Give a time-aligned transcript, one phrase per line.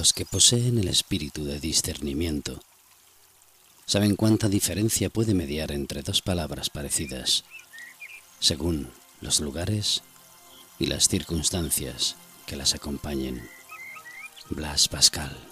[0.00, 2.58] Los que poseen el espíritu de discernimiento
[3.84, 7.44] saben cuánta diferencia puede mediar entre dos palabras parecidas,
[8.38, 8.90] según
[9.20, 10.02] los lugares
[10.78, 13.46] y las circunstancias que las acompañen.
[14.48, 15.49] Blas Pascal.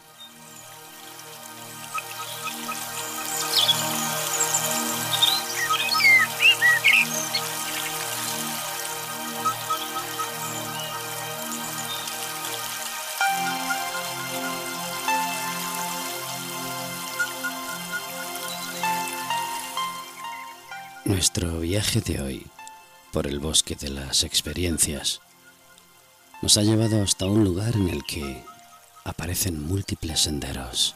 [21.18, 22.46] Nuestro viaje de hoy
[23.12, 25.20] por el bosque de las experiencias
[26.42, 28.44] nos ha llevado hasta un lugar en el que
[29.02, 30.94] aparecen múltiples senderos.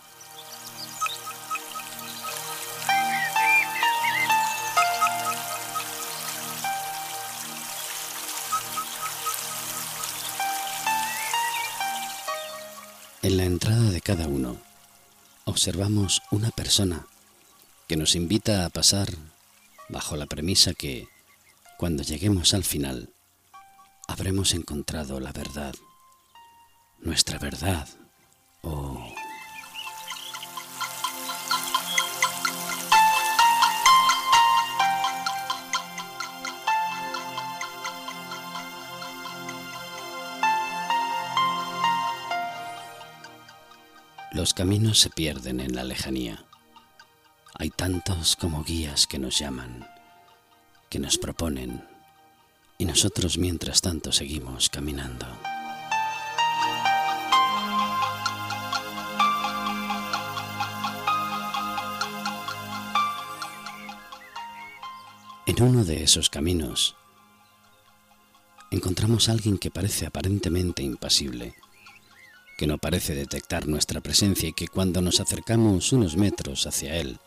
[13.23, 14.57] En la entrada de cada uno
[15.47, 17.07] observamos una persona
[17.89, 19.09] que nos invita a pasar
[19.93, 21.07] bajo la premisa que,
[21.77, 23.13] cuando lleguemos al final,
[24.09, 25.75] habremos encontrado la verdad,
[26.99, 27.87] nuestra verdad,
[28.63, 29.15] o...
[44.33, 46.47] Los caminos se pierden en la lejanía.
[47.55, 49.87] Hay tantos como guías que nos llaman,
[50.89, 51.85] que nos proponen,
[52.79, 55.27] y nosotros mientras tanto seguimos caminando.
[65.47, 66.97] En uno de esos caminos
[68.71, 71.55] encontramos a alguien que parece aparentemente impasible,
[72.57, 77.19] que no parece detectar nuestra presencia y que cuando nos acercamos unos metros hacia él,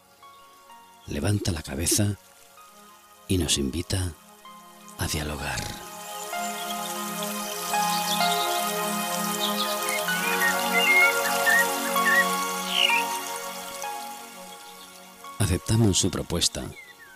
[1.08, 2.18] levanta la cabeza
[3.28, 4.14] y nos invita
[4.98, 5.64] a dialogar.
[15.40, 16.64] Aceptamos su propuesta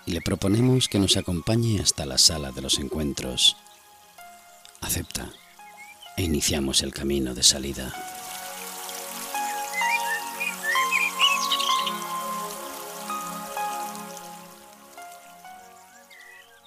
[0.05, 3.57] y le proponemos que nos acompañe hasta la sala de los encuentros.
[4.81, 5.29] Acepta
[6.15, 8.18] e iniciamos el camino de salida.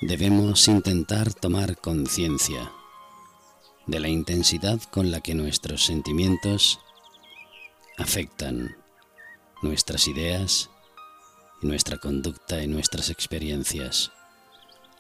[0.03, 2.73] Debemos intentar tomar conciencia
[3.87, 6.81] de la intensidad con la que nuestros sentimientos
[7.99, 8.77] afectan
[9.63, 10.71] nuestras ideas
[11.63, 14.11] y nuestra conducta y nuestras experiencias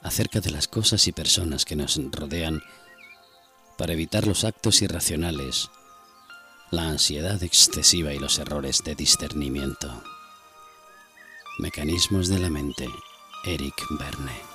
[0.02, 2.62] acerca de las cosas y personas que nos rodean
[3.76, 5.69] para evitar los actos irracionales,
[6.70, 10.00] la ansiedad excesiva y los errores de discernimiento.
[11.58, 12.88] Mecanismos de la mente,
[13.44, 14.51] Eric Verne.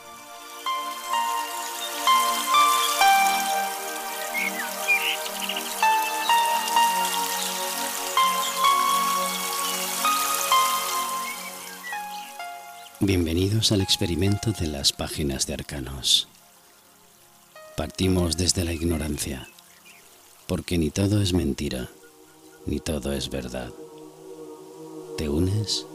[12.99, 16.27] Bienvenidos al experimento de las páginas de arcanos.
[17.75, 19.47] Partimos desde la ignorancia,
[20.47, 21.89] porque ni todo es mentira,
[22.65, 23.69] ni todo es verdad.
[25.15, 25.85] ¿Te unes?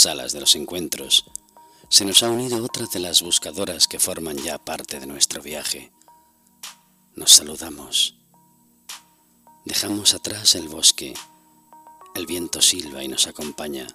[0.00, 1.24] Salas de los encuentros,
[1.88, 5.92] se nos ha unido otra de las buscadoras que forman ya parte de nuestro viaje.
[7.16, 8.14] Nos saludamos.
[9.64, 11.14] Dejamos atrás el bosque.
[12.14, 13.86] El viento silba y nos acompaña.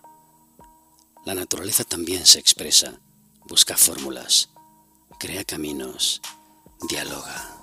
[1.25, 2.99] La naturaleza también se expresa,
[3.45, 4.49] busca fórmulas,
[5.19, 6.21] crea caminos,
[6.87, 7.61] dialoga.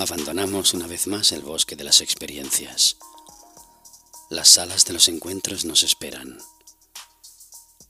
[0.00, 2.98] Abandonamos una vez más el bosque de las experiencias.
[4.30, 6.38] Las salas de los encuentros nos esperan.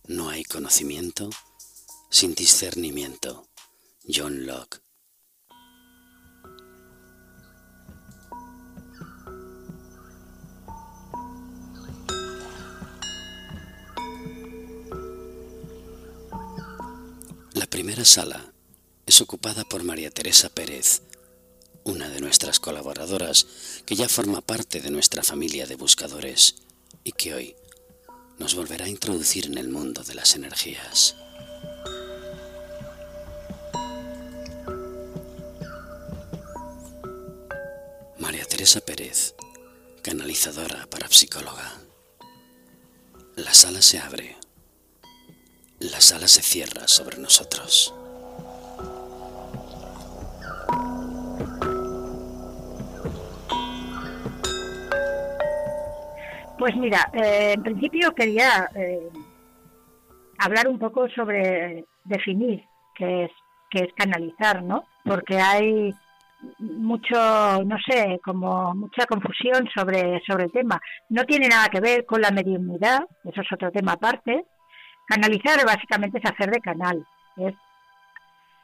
[0.07, 1.29] No hay conocimiento
[2.09, 3.47] sin discernimiento.
[4.09, 4.81] John Locke.
[17.53, 18.51] La primera sala
[19.05, 21.03] es ocupada por María Teresa Pérez,
[21.89, 23.47] una de nuestras colaboradoras
[23.87, 26.57] que ya forma parte de nuestra familia de buscadores
[27.03, 27.57] y que hoy
[28.39, 31.17] nos volverá a introducir en el mundo de las energías.
[38.19, 39.35] María Teresa Pérez,
[40.03, 41.81] canalizadora parapsicóloga.
[43.37, 44.37] La sala se abre.
[45.81, 47.95] La sala se cierra sobre nosotros.
[56.59, 59.09] Pues mira, eh, en principio quería eh,
[60.39, 62.65] hablar un poco sobre definir
[62.97, 63.31] qué es,
[63.71, 64.85] qué es canalizar, ¿no?
[65.05, 65.95] Porque hay
[66.59, 70.81] mucho, no sé, como mucha confusión sobre, sobre el tema.
[71.11, 74.45] No tiene nada que ver con la mediunidad, eso es otro tema aparte.
[75.07, 77.07] Canalizar básicamente es hacer de canal,
[77.37, 77.55] es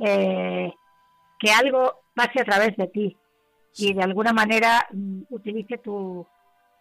[0.01, 0.73] eh,
[1.39, 3.17] que algo pase a través de ti
[3.77, 5.79] y de alguna manera mm, utilice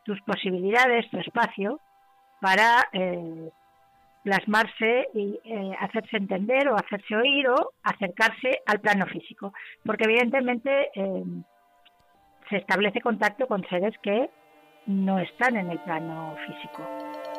[0.03, 1.79] tus posibilidades, tu espacio,
[2.41, 3.50] para eh,
[4.23, 9.53] plasmarse y eh, hacerse entender o hacerse oír o acercarse al plano físico.
[9.85, 11.23] Porque evidentemente eh,
[12.50, 14.29] se establece contacto con seres que
[14.88, 17.32] no están en el plano físico.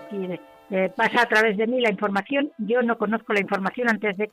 [0.00, 0.40] Decir,
[0.70, 4.28] eh, pasa a través de mí la información, yo no conozco la información antes de,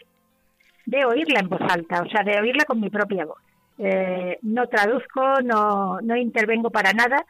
[0.85, 3.41] de oírla en voz alta, o sea, de oírla con mi propia voz.
[3.77, 7.25] Eh, no traduzco, no, no intervengo para nada.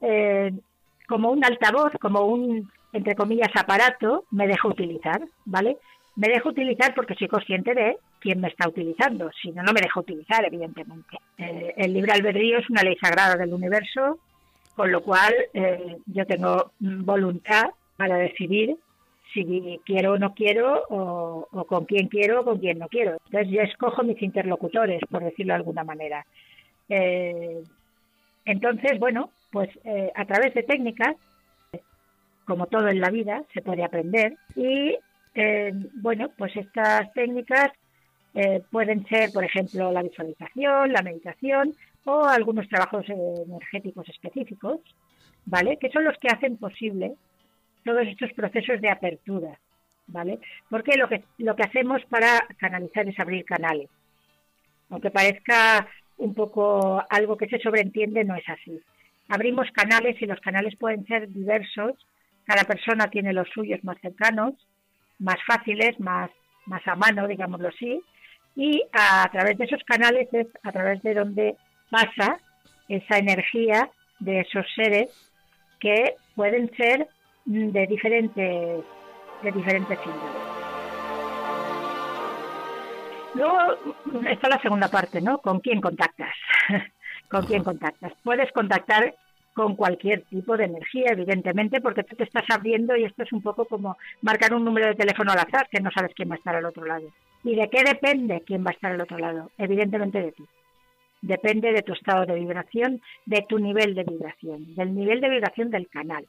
[0.00, 0.52] Eh,
[1.08, 5.76] como un altavoz, como un, entre comillas, aparato, me dejo utilizar, ¿vale?
[6.16, 9.80] Me dejo utilizar porque soy consciente de quién me está utilizando, si no, no me
[9.80, 11.18] dejo utilizar, evidentemente.
[11.38, 14.18] el libre albedrío es una ley sagrada del universo,
[14.76, 15.34] con lo cual
[16.06, 18.76] yo tengo voluntad para decidir
[19.32, 23.16] si quiero o no quiero, o, con quién quiero o con quién no quiero.
[23.26, 26.26] Entonces yo escojo mis interlocutores, por decirlo de alguna manera.
[26.88, 27.62] Eh,
[28.44, 31.16] entonces, bueno, pues eh, a través de técnicas,
[32.44, 34.96] como todo en la vida, se puede aprender y,
[35.34, 37.70] eh, bueno, pues estas técnicas
[38.70, 44.80] pueden ser, por ejemplo, la visualización, la meditación o algunos trabajos energéticos específicos,
[45.46, 45.78] ¿vale?
[45.78, 47.14] Que son los que hacen posible
[47.84, 49.58] todos estos procesos de apertura,
[50.06, 50.38] ¿vale?
[50.68, 53.88] Porque lo que, lo que hacemos para canalizar es abrir canales.
[54.90, 55.88] Aunque parezca
[56.18, 58.80] un poco algo que se sobreentiende, no es así.
[59.28, 61.92] Abrimos canales y los canales pueden ser diversos.
[62.44, 64.54] Cada persona tiene los suyos más cercanos,
[65.18, 66.30] más fáciles, más,
[66.66, 68.00] más a mano, digámoslo así.
[68.54, 71.56] Y a través de esos canales es a través de donde
[71.92, 72.38] pasa
[72.88, 75.10] esa energía de esos seres
[75.78, 77.06] que pueden ser
[77.44, 78.84] de diferentes,
[79.42, 79.98] de diferentes
[83.34, 83.56] Luego
[84.28, 85.38] está la segunda parte, ¿no?
[85.38, 86.34] ¿Con quién contactas?
[87.30, 88.12] ¿Con quién contactas?
[88.22, 89.14] Puedes contactar
[89.54, 93.42] con cualquier tipo de energía, evidentemente, porque tú te estás abriendo y esto es un
[93.42, 96.38] poco como marcar un número de teléfono al azar, que no sabes quién va a
[96.38, 97.08] estar al otro lado.
[97.44, 99.50] ¿Y de qué depende quién va a estar al otro lado?
[99.58, 100.44] Evidentemente de ti.
[101.22, 105.70] Depende de tu estado de vibración, de tu nivel de vibración, del nivel de vibración
[105.70, 106.26] del canal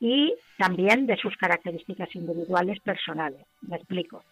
[0.00, 3.46] y también de sus características individuales personales.
[3.62, 4.24] Me explico.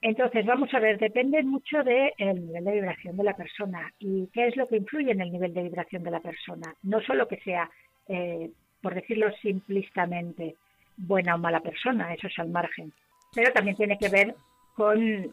[0.00, 4.48] Entonces, vamos a ver, depende mucho del nivel de vibración de la persona y qué
[4.48, 6.74] es lo que influye en el nivel de vibración de la persona.
[6.82, 7.70] No solo que sea,
[8.08, 10.56] eh, por decirlo simplistamente,
[10.96, 12.92] buena o mala persona, eso es al margen,
[13.34, 14.34] pero también tiene que ver
[14.74, 15.32] con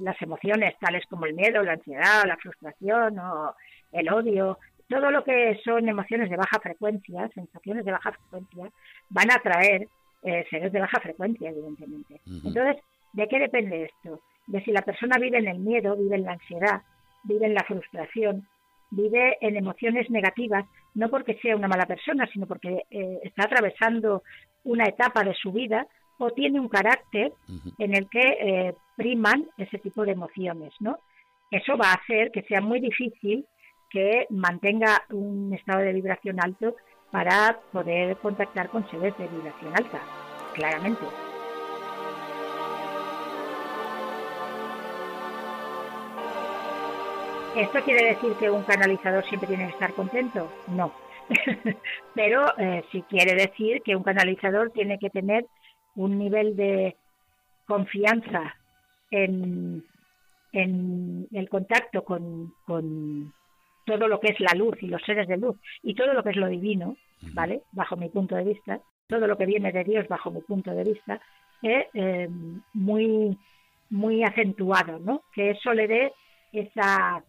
[0.00, 3.54] las emociones tales como el miedo, la ansiedad, la frustración o
[3.92, 8.70] el odio, todo lo que son emociones de baja frecuencia, sensaciones de baja frecuencia,
[9.10, 9.88] van a atraer
[10.22, 12.20] eh, seres de baja frecuencia, evidentemente.
[12.26, 12.76] Entonces,
[13.12, 14.20] ¿de qué depende esto?
[14.46, 16.82] De si la persona vive en el miedo, vive en la ansiedad,
[17.24, 18.46] vive en la frustración,
[18.90, 20.64] vive en emociones negativas,
[20.94, 24.22] no porque sea una mala persona, sino porque eh, está atravesando
[24.64, 25.86] una etapa de su vida
[26.18, 27.32] o tiene un carácter
[27.78, 30.98] en el que eh, priman ese tipo de emociones, ¿no?
[31.50, 33.46] Eso va a hacer que sea muy difícil
[33.90, 36.74] que mantenga un estado de vibración alto
[37.10, 40.00] para poder contactar con seres de vibración alta,
[40.54, 41.04] claramente.
[47.56, 50.52] ¿Esto quiere decir que un canalizador siempre tiene que estar contento?
[50.68, 50.92] No.
[52.14, 55.46] Pero eh, sí quiere decir que un canalizador tiene que tener
[55.96, 56.96] un nivel de
[57.66, 58.54] confianza
[59.10, 59.84] en,
[60.52, 63.32] en el contacto con, con
[63.84, 66.30] todo lo que es la luz y los seres de luz y todo lo que
[66.30, 66.96] es lo divino,
[67.32, 67.62] ¿vale?
[67.72, 70.84] Bajo mi punto de vista, todo lo que viene de Dios bajo mi punto de
[70.84, 71.20] vista,
[71.62, 72.28] es eh,
[72.74, 73.38] muy,
[73.90, 75.22] muy acentuado, ¿no?
[75.32, 76.12] Que eso le dé
[76.52, 77.22] esa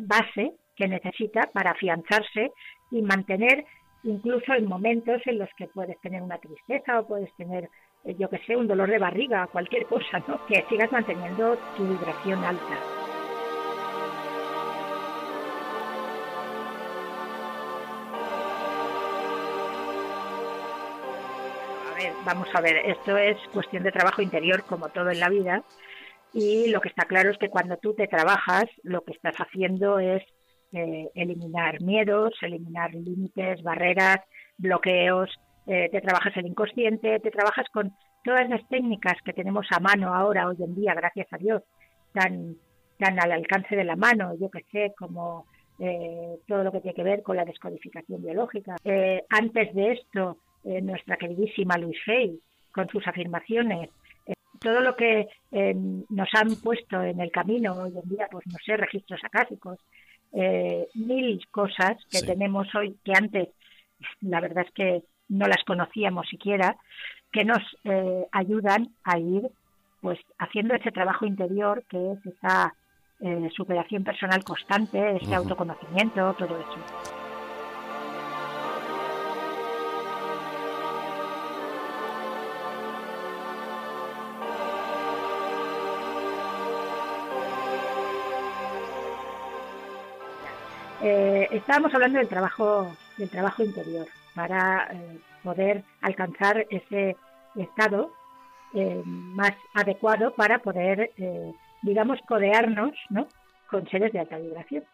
[0.00, 2.52] base que necesita para afianzarse
[2.90, 3.64] y mantener
[4.04, 7.68] incluso en momentos en los que puedes tener una tristeza o puedes tener,
[8.04, 10.44] eh, yo que sé, un dolor de barriga, cualquier cosa, ¿no?
[10.46, 12.78] Que sigas manteniendo tu vibración alta.
[22.24, 25.64] Vamos a ver, esto es cuestión de trabajo interior como todo en la vida
[26.32, 29.98] y lo que está claro es que cuando tú te trabajas, lo que estás haciendo
[29.98, 30.22] es
[30.74, 34.20] eh, eliminar miedos, eliminar límites, barreras,
[34.56, 35.28] bloqueos,
[35.66, 37.92] eh, te trabajas el inconsciente, te trabajas con
[38.24, 41.62] todas las técnicas que tenemos a mano ahora, hoy en día, gracias a Dios,
[42.14, 42.56] tan,
[43.00, 45.44] al alcance de la mano, yo que sé, como
[45.78, 48.76] eh, todo lo que tiene que ver con la descodificación biológica.
[49.28, 52.40] antes de esto, nuestra queridísima Luis Hay,
[52.72, 53.90] con sus afirmaciones,
[54.58, 58.78] todo lo que nos han puesto en el camino hoy en día, pues no sé,
[58.78, 59.78] registros acásicos,
[60.32, 63.48] eh, mil cosas que tenemos hoy que antes
[64.20, 66.76] la verdad es que no las conocíamos siquiera,
[67.30, 69.50] que nos eh, ayudan a ir
[70.00, 72.74] pues haciendo ese trabajo interior que es esa
[73.20, 77.21] eh, superación personal constante, ese autoconocimiento, todo eso.
[91.04, 92.86] Eh, estábamos hablando del trabajo,
[93.18, 94.06] del trabajo interior
[94.36, 97.16] para eh, poder alcanzar ese
[97.56, 98.12] estado
[98.72, 101.10] eh, más adecuado para poder,
[101.82, 103.26] digamos, codearnos ¿no?
[103.68, 104.84] con seres de alta vibración.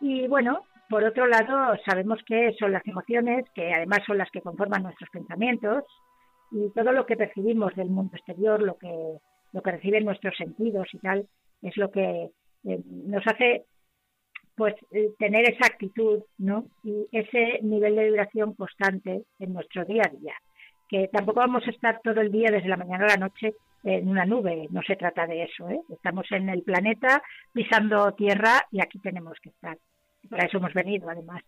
[0.00, 4.40] Y bueno, por otro lado, sabemos que son las emociones, que además son las que
[4.40, 5.84] conforman nuestros pensamientos,
[6.50, 9.18] y todo lo que percibimos del mundo exterior, lo que,
[9.52, 11.28] lo que reciben nuestros sentidos y tal,
[11.62, 12.30] es lo que
[12.64, 13.66] nos hace
[14.56, 16.66] pues eh, tener esa actitud, ¿no?
[16.82, 20.34] Y ese nivel de vibración constante en nuestro día a día.
[20.88, 24.08] Que tampoco vamos a estar todo el día desde la mañana a la noche en
[24.08, 25.80] una nube, no se trata de eso, ¿eh?
[25.90, 29.76] Estamos en el planeta pisando tierra y aquí tenemos que estar.
[30.30, 31.42] Para eso hemos venido, además.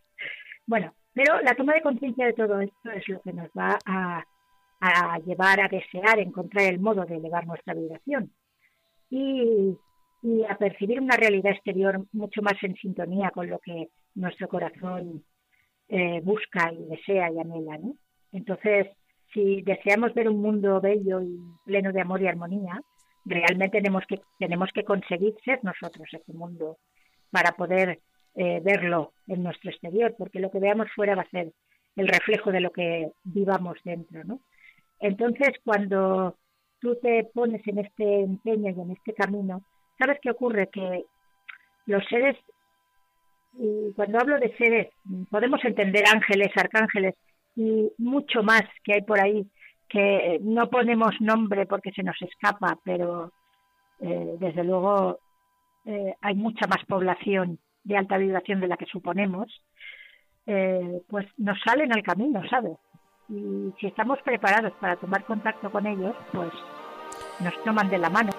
[0.66, 4.22] Bueno, pero la toma de conciencia de todo esto es lo que nos va a,
[4.80, 8.30] a llevar a desear encontrar el modo de elevar nuestra vibración.
[9.08, 9.78] Y
[10.22, 15.24] y a percibir una realidad exterior mucho más en sintonía con lo que nuestro corazón
[15.88, 17.78] eh, busca y desea y anhela.
[17.78, 17.94] ¿no?
[18.32, 18.88] Entonces,
[19.32, 22.80] si deseamos ver un mundo bello y pleno de amor y armonía,
[23.24, 26.78] realmente tenemos que, tenemos que conseguir ser nosotros ese mundo
[27.30, 28.00] para poder
[28.34, 31.52] eh, verlo en nuestro exterior, porque lo que veamos fuera va a ser
[31.96, 34.24] el reflejo de lo que vivamos dentro.
[34.24, 34.40] ¿no?
[35.00, 36.36] Entonces, cuando
[36.80, 39.62] tú te pones en este empeño y en este camino,
[39.98, 40.68] ¿Sabes qué ocurre?
[40.68, 41.04] Que
[41.86, 42.36] los seres,
[43.54, 44.88] y cuando hablo de seres,
[45.30, 47.14] podemos entender ángeles, arcángeles
[47.54, 49.46] y mucho más que hay por ahí,
[49.88, 53.32] que no ponemos nombre porque se nos escapa, pero
[54.00, 55.18] eh, desde luego
[55.84, 59.48] eh, hay mucha más población de alta vibración de la que suponemos,
[60.46, 62.76] eh, pues nos salen al camino, ¿sabes?
[63.28, 66.52] Y si estamos preparados para tomar contacto con ellos, pues
[67.40, 68.30] nos toman de la mano.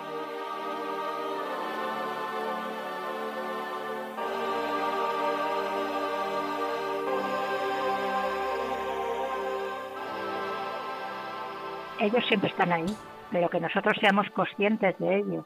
[12.00, 12.86] Ellos siempre están ahí,
[13.32, 15.46] pero que nosotros seamos conscientes de ello,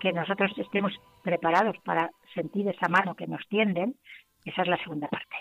[0.00, 3.96] que nosotros estemos preparados para sentir esa mano que nos tienden,
[4.44, 5.36] esa es la segunda parte.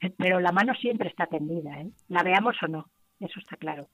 [0.18, 1.90] Pero la mano siempre está tendida, ¿eh?
[2.08, 2.86] la veamos o no,
[3.20, 3.88] eso está claro.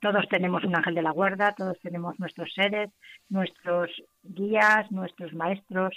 [0.00, 2.90] Todos tenemos un ángel de la guarda, todos tenemos nuestros seres,
[3.30, 3.90] nuestros
[4.22, 5.96] guías, nuestros maestros,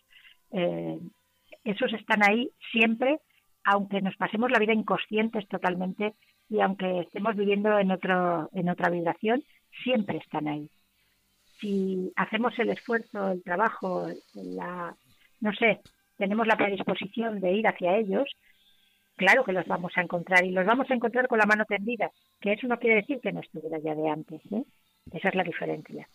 [0.52, 1.00] eh,
[1.64, 3.20] esos están ahí siempre,
[3.66, 6.14] aunque nos pasemos la vida inconscientes totalmente
[6.50, 9.44] y aunque estemos viviendo en, otro, en otra vibración,
[9.84, 10.70] siempre están ahí.
[11.62, 14.96] Si hacemos el esfuerzo, el trabajo, la,
[15.42, 15.80] no sé,
[16.18, 18.30] tenemos la predisposición de ir hacia ellos,
[19.16, 22.12] claro que los vamos a encontrar y los vamos a encontrar con la mano tendida,
[22.40, 24.64] que eso no quiere decir que no estuviera ya de antes, ¿eh?
[25.14, 26.08] esa es la diferencia.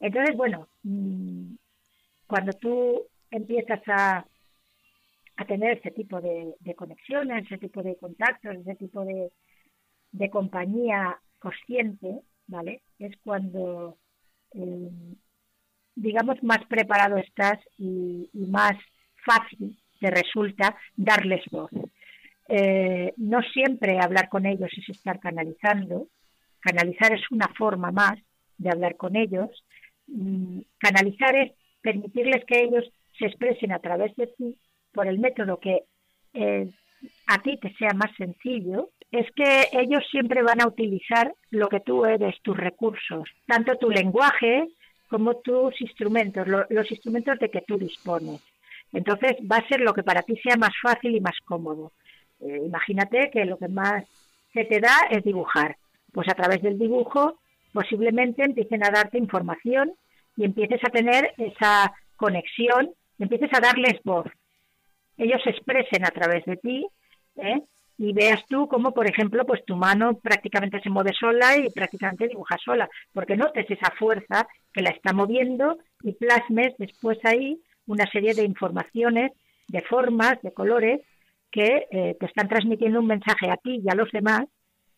[0.00, 1.54] Entonces, bueno, mm,
[2.26, 4.26] cuando tú empiezas a,
[5.36, 9.30] a tener ese tipo de, de, conexiones, ese tipo de contactos, ese tipo de,
[10.14, 12.80] de compañía consciente, ¿vale?
[12.98, 13.98] Es cuando
[14.54, 14.90] eh,
[15.96, 18.76] digamos, más preparado estás y, más
[19.24, 21.70] fácil te resulta darles voz.
[22.48, 26.08] Eh, no siempre hablar con ellos es estar canalizando.
[26.60, 28.18] Canalizar es una forma más
[28.58, 29.50] de hablar con ellos.
[30.06, 32.84] Mm, canalizar es permitirles que ellos
[33.18, 34.56] se expresen a través de ti
[34.92, 35.84] por el método que
[36.34, 36.70] eh,
[37.26, 41.80] a ti te sea más sencillo, es que ellos siempre van a utilizar lo que
[41.80, 44.66] tú eres, tus recursos, tanto tu lenguaje
[45.08, 48.40] como tus instrumentos, los instrumentos de que tú dispones.
[48.92, 51.92] Entonces va a ser lo que para ti sea más fácil y más cómodo.
[52.40, 54.04] Eh, imagínate que lo que más
[54.52, 55.76] se te da es dibujar.
[56.12, 57.38] Pues a través del dibujo
[57.72, 59.92] posiblemente empiecen a darte información
[60.36, 62.90] y empieces a tener esa conexión,
[63.20, 64.26] empieces a darles voz.
[65.18, 66.86] Ellos se expresen a través de ti
[67.36, 67.62] ¿eh?
[67.96, 72.28] Y veas tú cómo, por ejemplo, pues tu mano prácticamente se mueve sola y prácticamente
[72.28, 78.10] dibuja sola, porque notes esa fuerza que la está moviendo y plasmes después ahí una
[78.10, 79.32] serie de informaciones,
[79.68, 81.00] de formas, de colores
[81.50, 84.42] que eh, te están transmitiendo un mensaje a ti y a los demás,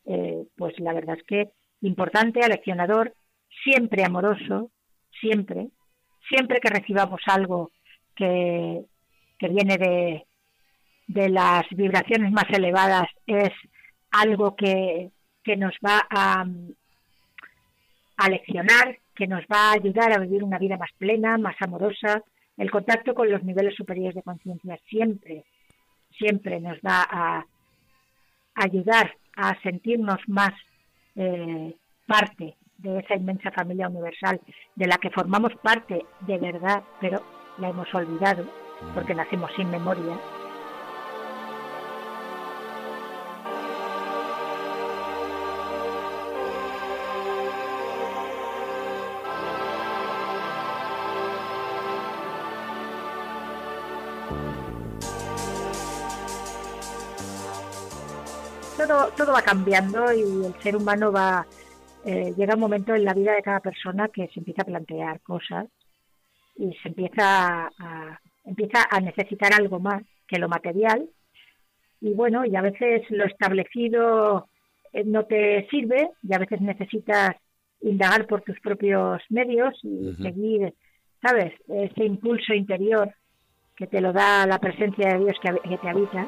[0.06, 1.50] eh, pues la verdad es que
[1.82, 3.12] importante, aleccionador,
[3.62, 4.70] siempre amoroso,
[5.20, 5.68] siempre,
[6.30, 7.70] siempre que recibamos algo
[8.14, 8.80] que,
[9.38, 10.26] que viene de,
[11.06, 13.50] de las vibraciones más elevadas es
[14.10, 15.10] algo que,
[15.44, 16.44] que nos va a,
[18.16, 22.22] a leccionar, que nos va a ayudar a vivir una vida más plena, más amorosa.
[22.56, 25.44] El contacto con los niveles superiores de conciencia siempre,
[26.18, 27.46] siempre nos va a
[28.54, 30.52] ayudar a sentirnos más
[31.14, 31.75] eh,
[32.06, 34.40] parte de esa inmensa familia universal
[34.75, 37.22] de la que formamos parte de verdad, pero
[37.58, 38.46] la hemos olvidado
[38.94, 40.18] porque nacemos sin memoria
[59.16, 61.46] todo, va cambiando y el ser humano va,
[62.05, 65.20] eh, llega un momento en la vida de cada persona que se empieza a plantear
[65.20, 65.66] cosas
[66.57, 71.09] y se empieza a, empieza a necesitar algo más que lo material.
[72.00, 74.48] Y bueno, y a veces lo establecido
[74.92, 77.37] eh, no te sirve y a veces necesitas
[77.81, 80.74] indagar por tus propios medios y seguir,
[81.22, 81.52] ¿sabes?
[81.68, 83.12] Ese impulso interior
[83.76, 86.26] que te lo da la presencia de Dios que te habita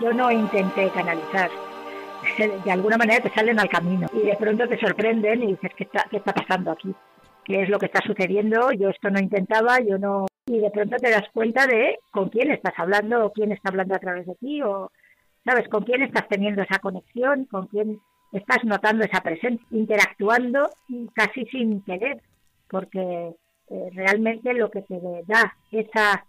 [0.00, 1.50] yo no intenté canalizar.
[2.64, 5.84] De alguna manera te salen al camino y de pronto te sorprenden y dices, ¿qué
[5.84, 6.94] está, qué está pasando aquí?
[7.44, 8.70] ¿Qué es lo que está sucediendo?
[8.72, 10.26] Yo esto no intentaba, yo no...
[10.46, 13.94] Y de pronto te das cuenta de con quién estás hablando o quién está hablando
[13.94, 14.90] a través de ti o,
[15.44, 15.68] ¿sabes?
[15.68, 18.00] Con quién estás teniendo esa conexión, con quién
[18.32, 20.70] estás notando esa presencia, interactuando
[21.14, 22.20] casi sin querer,
[22.68, 23.34] porque
[23.68, 26.26] eh, realmente lo que te da esa,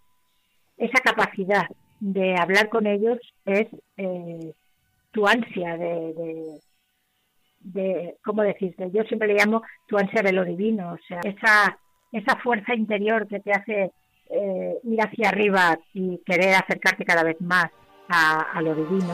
[0.78, 1.68] esa capacidad
[2.02, 4.54] de hablar con ellos es eh,
[5.12, 6.60] tu ansia de,
[7.60, 8.90] de, ¿cómo decirte?
[8.92, 11.78] Yo siempre le llamo tu ansia de lo divino, o sea, esa,
[12.12, 13.92] esa fuerza interior que te hace
[14.32, 17.70] eh, ir hacia arriba y querer acercarte cada vez más
[18.10, 19.14] a, a lo divino.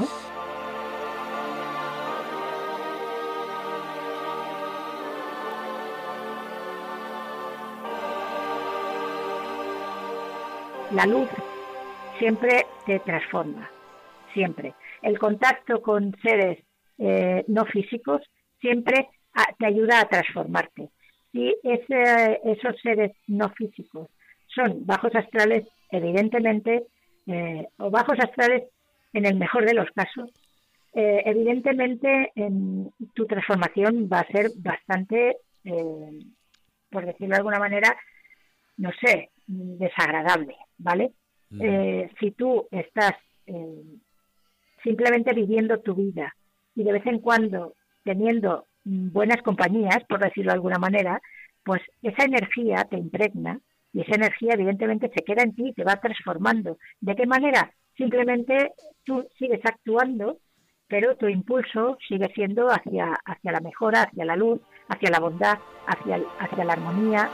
[10.93, 11.27] La luz
[12.19, 13.69] siempre te transforma,
[14.33, 14.73] siempre.
[15.01, 16.59] El contacto con seres
[16.97, 18.21] eh, no físicos
[18.59, 19.09] siempre
[19.59, 20.89] te ayuda a transformarte.
[21.31, 24.09] Si esos seres no físicos
[24.47, 26.85] son bajos astrales, evidentemente,
[27.27, 28.63] eh, o bajos astrales
[29.13, 30.31] en el mejor de los casos,
[30.93, 35.37] eh, evidentemente en, tu transformación va a ser bastante,
[36.89, 37.95] por decirlo de alguna manera,
[38.77, 41.11] no sé, desagradable, ¿vale?
[41.59, 43.13] Eh, si tú estás
[43.45, 43.83] eh,
[44.83, 46.35] simplemente viviendo tu vida
[46.75, 51.21] y de vez en cuando teniendo buenas compañías, por decirlo de alguna manera,
[51.63, 53.59] pues esa energía te impregna
[53.91, 56.77] y esa energía evidentemente se queda en ti y te va transformando.
[57.01, 57.71] ¿De qué manera?
[57.97, 58.71] Simplemente
[59.03, 60.37] tú sigues actuando,
[60.87, 65.57] pero tu impulso sigue siendo hacia, hacia la mejora, hacia la luz, hacia la bondad,
[65.85, 67.29] hacia, hacia la armonía,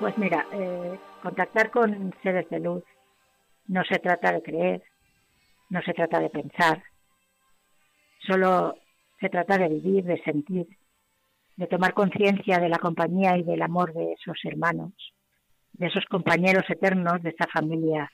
[0.00, 2.82] Pues mira, eh, contactar con seres de luz
[3.66, 4.82] no se trata de creer,
[5.68, 6.82] no se trata de pensar,
[8.26, 8.76] solo
[9.20, 10.66] se trata de vivir, de sentir,
[11.56, 14.94] de tomar conciencia de la compañía y del amor de esos hermanos,
[15.74, 18.10] de esos compañeros eternos, de esa familia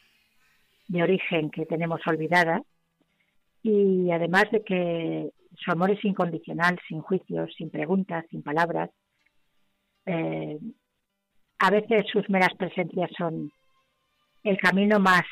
[0.89, 2.63] de origen que tenemos olvidada,
[3.63, 8.91] y además de que su amor es incondicional, sin juicios, sin preguntas, sin palabras.
[10.05, 10.59] Eh,
[11.59, 13.51] a veces sus meras presencias son
[14.43, 15.25] el camino más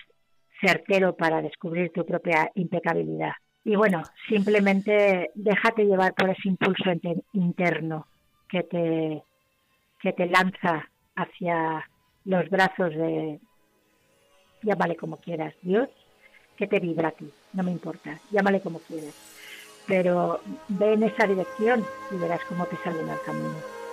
[0.61, 3.33] certero para descubrir tu propia impecabilidad.
[3.65, 6.91] Y bueno, simplemente déjate llevar por ese impulso
[7.33, 8.07] interno
[8.49, 9.23] que te,
[10.01, 11.89] que te lanza hacia
[12.25, 13.41] los brazos de,
[14.63, 15.89] llámale como quieras, Dios,
[16.57, 19.15] que te vibra a ti, no me importa, llámale como quieras.
[19.87, 23.84] Pero ve en esa dirección y verás cómo te sale en el camino.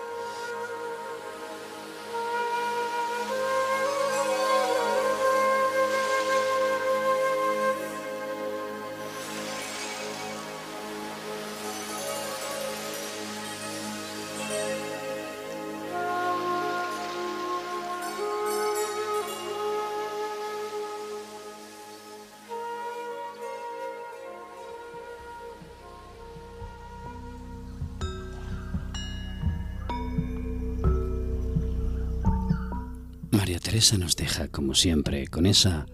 [33.81, 35.87] Teresa nos deja, como siempre, con esa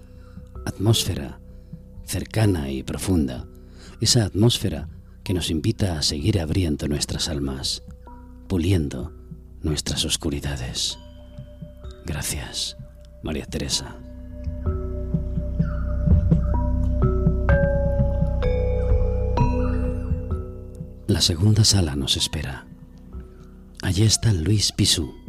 [0.65, 1.39] atmósfera
[2.03, 3.47] cercana y profunda,
[4.01, 4.89] esa atmósfera
[5.23, 7.83] que nos invita a seguir abriendo nuestras almas,
[8.49, 9.13] puliendo
[9.61, 10.99] nuestras oscuridades.
[12.05, 12.75] Gracias,
[13.23, 13.95] María Teresa.
[21.07, 22.67] La segunda sala nos espera.
[23.81, 25.26] Allí está Luis Pisú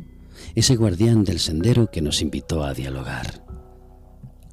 [0.55, 3.45] ese guardián del sendero que nos invitó a dialogar.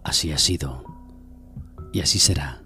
[0.03, 0.83] Así ha sido
[1.91, 2.63] y así será.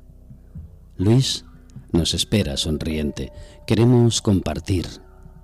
[0.97, 1.45] Luis
[1.91, 3.31] nos espera sonriente.
[3.65, 4.87] Queremos compartir,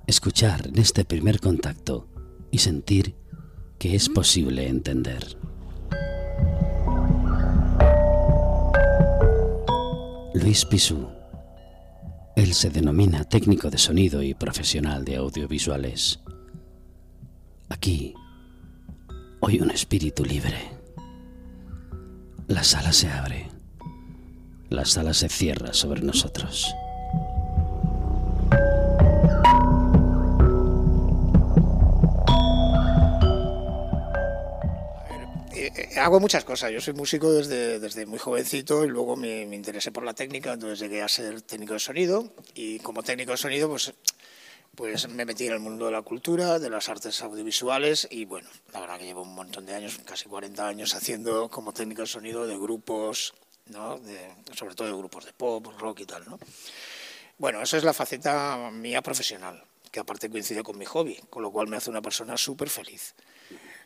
[0.08, 2.08] escuchar en este primer contacto
[2.52, 3.16] y sentir
[3.80, 5.38] que es posible entender.
[10.34, 11.08] Luis Pisú.
[12.36, 16.20] Él se denomina técnico de sonido y profesional de audiovisuales.
[17.70, 18.14] Aquí,
[19.40, 20.56] hoy un espíritu libre.
[22.48, 23.50] La sala se abre.
[24.70, 26.68] La sala se cierra sobre nosotros.
[35.56, 36.72] Eh, eh, hago muchas cosas.
[36.72, 40.54] Yo soy músico desde, desde muy jovencito y luego me, me, interesé por la técnica,
[40.54, 43.92] entonces llegué a ser técnico de sonido y como técnico de sonido pues
[44.76, 48.50] pues me metí en el mundo de la cultura, de las artes audiovisuales y bueno,
[48.74, 52.08] la verdad que llevo un montón de años, casi 40 años haciendo como técnico de
[52.08, 53.34] sonido de grupos,
[53.68, 54.00] ¿no?
[54.54, 56.26] sobre todo de grupos de pop, rock y tal.
[56.26, 56.40] ¿no?
[57.38, 61.52] Bueno, esa es la faceta mía profesional, que aparte coincide con mi hobby, con lo
[61.52, 63.16] cual me hace una persona súper feliz.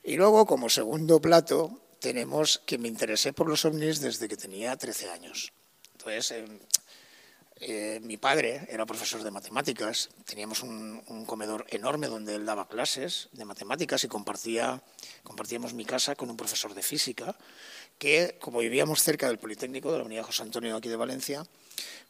[0.04, 4.76] Y luego, como segundo plato, tenemos que me interesé por los ovnis desde que tenía
[4.78, 5.52] 13 años.
[5.94, 6.60] Entonces, em,
[7.62, 13.30] eh, mi padre era profesor de matemáticas, teníamos un, comedor enorme donde él daba clases
[13.34, 14.82] de matemáticas y compartía,
[15.24, 17.36] compartíamos mi casa con un profesor de física,
[17.98, 21.46] que como vivíamos cerca del Politécnico de la Unidad José Antonio aquí de Valencia,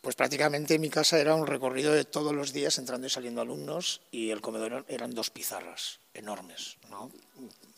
[0.02, 4.02] pues prácticamente mi casa era un recorrido de todos los días entrando y saliendo alumnos
[4.12, 7.12] y el comedor eran dos pizarras enormes, ¿no?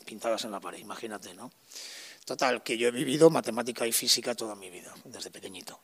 [0.04, 1.50] pintadas en la pared, imagínate, ¿no?
[2.24, 5.80] Total, que yo he vivido matemática y física toda mi vida, desde pequeñito.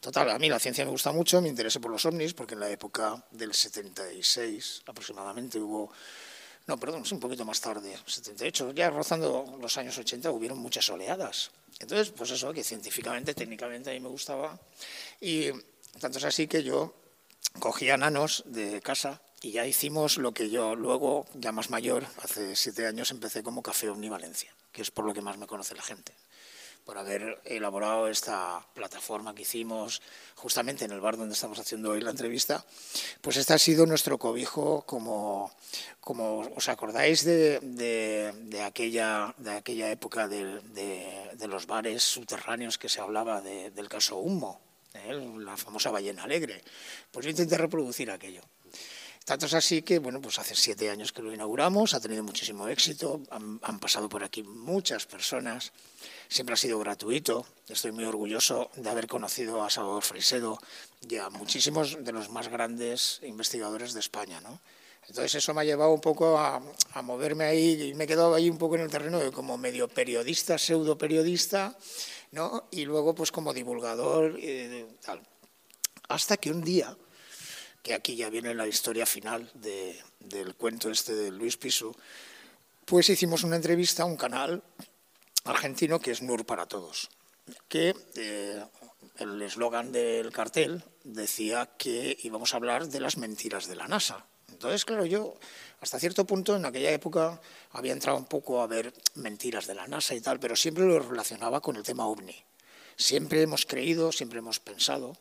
[0.00, 2.60] Total, a mí la ciencia me gusta mucho, me interesé por los ovnis, porque en
[2.60, 5.92] la época del 76 aproximadamente hubo,
[6.66, 10.88] no, perdón, es un poquito más tarde, 78, ya rozando los años 80 hubieron muchas
[10.90, 11.50] oleadas.
[11.80, 14.58] Entonces, pues eso, que científicamente, técnicamente a mí me gustaba.
[15.20, 15.50] Y
[16.00, 16.94] tanto es así que yo
[17.58, 22.54] cogía nanos de casa y ya hicimos lo que yo luego, ya más mayor, hace
[22.54, 25.74] siete años, empecé como Café Omni Valencia, que es por lo que más me conoce
[25.74, 26.14] la gente
[26.84, 30.02] por haber elaborado esta plataforma que hicimos
[30.34, 32.64] justamente en el bar donde estamos haciendo hoy la entrevista,
[33.20, 35.52] pues este ha sido nuestro cobijo como,
[36.00, 42.88] como os acordáis de, de, aquella, de aquella época de, de, los bares subterráneos que
[42.88, 44.60] se hablaba del caso Humo,
[44.94, 45.12] ¿eh?
[45.38, 46.62] la famosa ballena alegre,
[47.10, 48.42] pues yo intenté reproducir aquello.
[49.24, 52.66] Tanto es así que, bueno, pues hace siete años que lo inauguramos, ha tenido muchísimo
[52.68, 55.72] éxito, han, han pasado por aquí muchas personas,
[56.28, 57.46] siempre ha sido gratuito.
[57.68, 60.58] Estoy muy orgulloso de haber conocido a Salvador Freisedo
[61.08, 64.40] y a muchísimos de los más grandes investigadores de España.
[64.40, 64.60] ¿no?
[65.08, 66.62] Entonces eso me ha llevado un poco a,
[67.02, 69.88] moverme ahí y me he quedado ahí un poco en el terreno de como medio
[69.88, 71.76] periodista, pseudo periodista,
[72.30, 72.64] ¿no?
[72.70, 74.38] y luego pues como divulgador
[75.04, 75.20] tal.
[76.08, 76.96] Hasta que un día,
[77.82, 81.94] que aquí ya viene la historia final del cuento este de Luis Pisu,
[82.84, 84.62] pues hicimos una entrevista a un canal
[85.44, 87.10] argentino que es NUR para todos,
[87.68, 88.64] que eh,
[89.18, 94.24] el eslogan del cartel decía que íbamos a hablar de las mentiras de la NASA.
[94.50, 95.34] Entonces, claro, yo
[95.80, 97.40] hasta cierto punto en aquella época
[97.72, 101.00] había entrado un poco a ver mentiras de la NASA y tal, pero siempre lo
[101.00, 102.36] relacionaba con el tema ovni.
[102.96, 105.16] Siempre hemos creído, siempre hemos pensado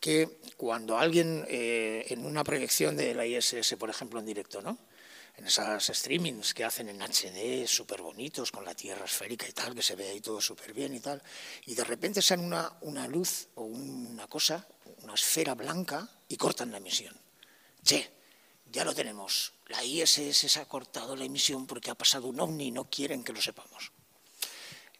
[0.00, 4.78] que cuando alguien eh, en una proyección de la ISS, por ejemplo, en directo, ¿no?
[5.36, 9.74] en esas streamings que hacen en HD, súper bonitos, con la Tierra esférica y tal,
[9.74, 11.22] que se ve ahí todo súper bien y tal,
[11.66, 14.66] y de repente sale una, una luz o una cosa,
[15.02, 17.14] una esfera blanca, y cortan la emisión.
[17.84, 18.10] Che,
[18.72, 19.52] ya lo tenemos.
[19.68, 23.22] La ISS se ha cortado la emisión porque ha pasado un ovni y no quieren
[23.22, 23.92] que lo sepamos.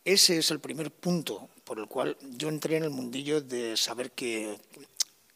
[0.04, 4.12] Ese es el primer punto por el cual yo entré en el mundillo de saber
[4.12, 4.56] que,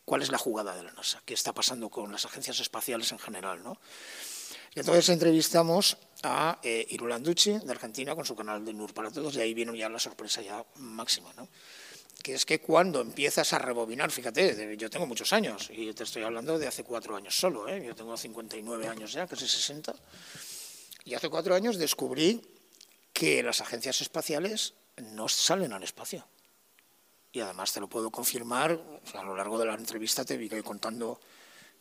[0.04, 3.18] cuál es la jugada de la NASA, qué está pasando con las agencias espaciales en
[3.18, 3.62] general.
[3.64, 3.78] ¿no?
[4.74, 9.34] Y entonces entrevistamos a eh, Irulanducci, de Argentina, con su canal de NUR para todos,
[9.34, 11.48] y ahí vino ya la sorpresa ya máxima, ¿no?
[12.22, 16.22] que es que cuando empiezas a rebobinar, fíjate, yo tengo muchos años, y te estoy
[16.22, 17.82] hablando de hace cuatro años solo, ¿eh?
[17.84, 19.94] yo tengo 59 años ya, casi 60,
[21.06, 22.40] y hace cuatro años descubrí
[23.12, 26.26] que las agencias espaciales no salen al espacio.
[27.32, 28.80] Y además te lo puedo confirmar,
[29.14, 31.20] a lo largo de la entrevista te iré contando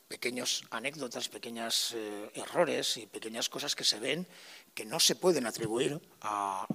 [0.08, 4.27] pequeños anécdotas, pequeños eh, errores y pequeñas cosas que se ven
[4.73, 6.67] que no se pueden atribuir a,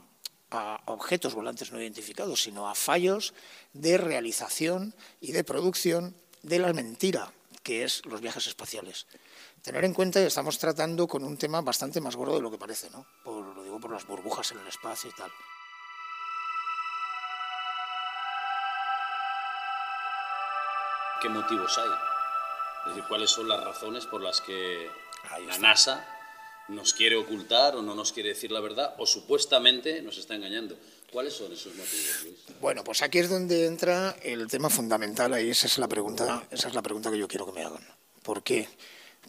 [0.87, 3.35] objetos volantes no identificados, sino a fallos
[3.73, 7.33] de realización y de producción de la mentira
[7.65, 9.09] que es los viajes espaciales.
[9.63, 12.59] Tener en cuenta que estamos tratando con un tema bastante más gordo de lo que
[12.59, 13.05] parece, ¿no?
[13.25, 15.33] Por, lo digo por las burbujas en el espacio y tal.
[21.25, 21.89] ¿Qué motivos hay?
[22.81, 24.91] Es decir, cuáles son las razones por las que
[25.47, 26.07] la NASA
[26.69, 30.77] nos quiere ocultar o no nos quiere decir la verdad o supuestamente nos está engañando.
[31.11, 32.35] ¿Cuáles son esos motivos, Luis?
[32.61, 36.69] Bueno, pues aquí es donde entra el tema fundamental ahí esa es la pregunta, esa
[36.69, 37.89] es la pregunta que yo quiero que me hagan.
[38.23, 38.69] ¿Por qué?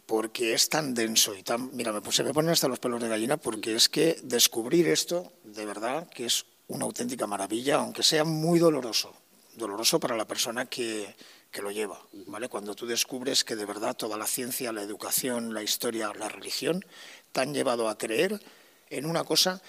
[0.05, 3.37] Porque es tan denso y tan, mira, se me ponen hasta los pelos de gallina
[3.37, 8.59] porque es que descubrir esto de verdad que es una auténtica maravilla, aunque sea muy
[8.59, 9.15] doloroso,
[9.55, 11.15] doloroso para la persona que,
[11.55, 11.97] que lo lleva.
[12.27, 12.49] ¿vale?
[12.49, 16.83] Cuando tú descubres que de verdad toda la ciencia, la educación, la historia, la religión
[17.31, 18.41] te han llevado a creer
[18.89, 19.61] en una cosa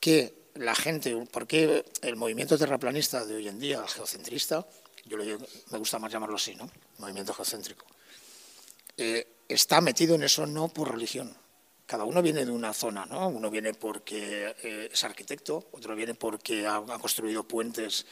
[0.00, 4.66] que la gente, porque el movimiento terraplanista de hoy en día, geocentrista,
[5.04, 6.70] yo me gusta más llamarlo así, ¿no?
[6.96, 7.84] Movimiento geocéntrico,
[8.96, 11.36] eh, está metido en eso no por religión.
[11.84, 13.28] Cada uno viene de una zona, ¿no?
[13.28, 18.06] Uno viene porque eh, es arquitecto, otro viene porque ha construido puentes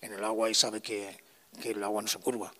[0.00, 1.29] en el agua y sabe que,
[1.60, 2.52] que el agua no se curva.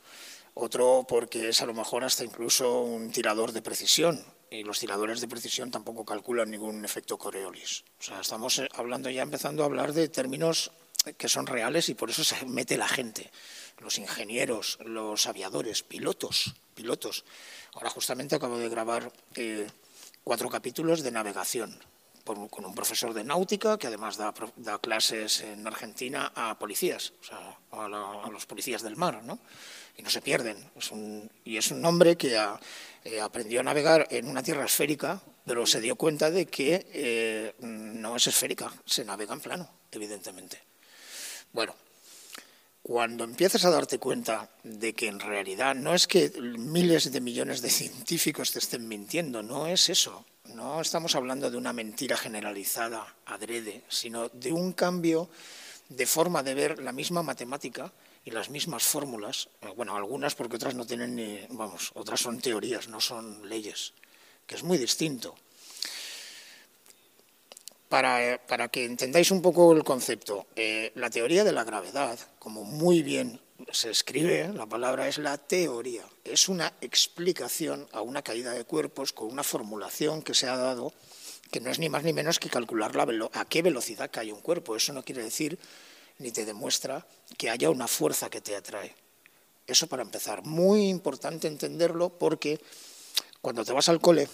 [0.54, 5.20] Otro porque es a lo mejor hasta incluso un tirador de precisión, y los tiradores
[5.20, 7.84] de precisión tampoco calculan ningún efecto Coriolis.
[8.00, 10.72] O sea, estamos eh, hablando ya, empezando a hablar de términos
[11.16, 13.30] que son reales y por eso se mete la gente,
[13.78, 17.24] los ingenieros, los aviadores, pilotos, pilotos.
[17.74, 19.66] Ahora justamente acabo de grabar eh,
[20.24, 21.78] cuatro capítulos de navegación
[22.48, 24.32] con un profesor de náutica que además da,
[24.78, 29.38] clases en Argentina a policías, o sea, a, los policías del mar, ¿no?
[29.96, 30.56] Y no se pierden.
[31.44, 32.38] y es un hombre que
[33.04, 37.54] eh, aprendió a navegar en una tierra esférica, pero se dio cuenta de que eh,
[37.60, 40.62] no es esférica, se navega en plano, evidentemente.
[41.52, 41.74] Bueno,
[42.82, 47.60] cuando empiezas a darte cuenta de que en realidad no es que miles de millones
[47.60, 50.24] de científicos te estén mintiendo, no es eso.
[50.44, 55.28] No estamos hablando de una mentira generalizada, adrede, sino de un cambio
[55.88, 57.92] de forma de ver la misma matemática
[58.24, 62.40] y las mismas fórmulas, eh, bueno, algunas porque otras no tienen ni, vamos, otras son
[62.40, 63.92] teorías, no son leyes,
[64.46, 65.34] que es muy distinto.
[67.88, 72.62] Para, para que entendáis un poco el concepto, eh, la teoría de la gravedad, como
[72.64, 73.40] muy bien
[73.72, 79.12] se escribe, la palabra es la teoría, es una explicación a una caída de cuerpos
[79.12, 80.92] con una formulación que se ha dado
[81.50, 84.40] que no es ni más ni menos que calcular la a qué velocidad cae un
[84.40, 84.76] cuerpo.
[84.76, 85.58] Eso no quiere decir
[86.18, 88.94] ni te demuestra que haya una fuerza que te atrae.
[89.66, 90.44] Eso para empezar.
[90.44, 92.60] Muy importante entenderlo porque
[93.40, 94.28] cuando te vas al cole,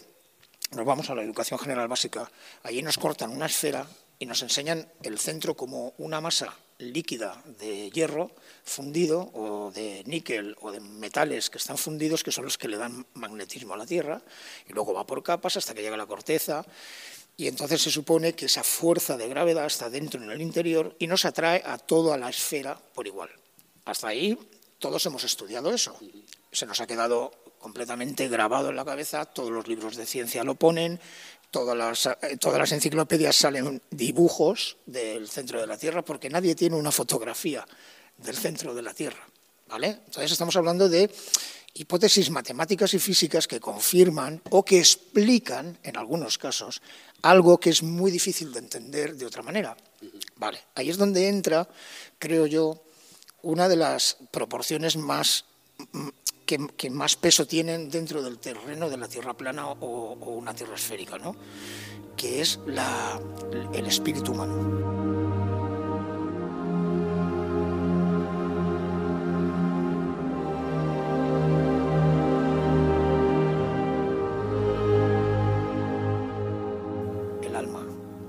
[0.72, 2.30] nos vamos a la educación general básica,
[2.64, 3.86] allí nos cortan una esfera
[4.18, 8.30] y nos enseñan el centro como una masa líquida de hierro
[8.64, 12.76] fundido o de níquel o de metales que están fundidos que son los que le
[12.76, 14.20] dan magnetismo a la Tierra
[14.68, 16.64] y luego va por capas hasta que llega la corteza
[17.36, 21.06] y entonces se supone que esa fuerza de gravedad está dentro en el interior y
[21.06, 23.30] nos atrae a toda la esfera por igual.
[23.84, 24.38] Hasta ahí
[24.78, 25.96] todos hemos estudiado eso.
[26.50, 30.54] Se nos ha quedado completamente grabado en la cabeza, todos los libros de ciencia lo
[30.54, 31.00] ponen
[31.50, 36.54] todas las, eh, todas las enciclopedias salen dibujos del centro de la Tierra porque nadie
[36.54, 37.66] tiene una fotografía
[38.18, 39.26] del centro de la Tierra.
[39.68, 40.00] ¿vale?
[40.06, 41.10] Entonces estamos hablando de
[41.74, 46.80] hipótesis matemáticas y físicas que confirman o que explican, en algunos casos,
[47.22, 49.76] algo que es muy difícil de entender de otra manera.
[50.36, 51.68] Vale, ahí es donde entra,
[52.18, 52.82] creo yo,
[53.42, 55.44] una de las proporciones más
[56.46, 61.18] que, más peso tienen dentro del terreno de la Tierra plana o, una Tierra esférica,
[61.18, 61.36] ¿no?
[62.16, 62.58] que es
[63.74, 64.96] el espíritu humano.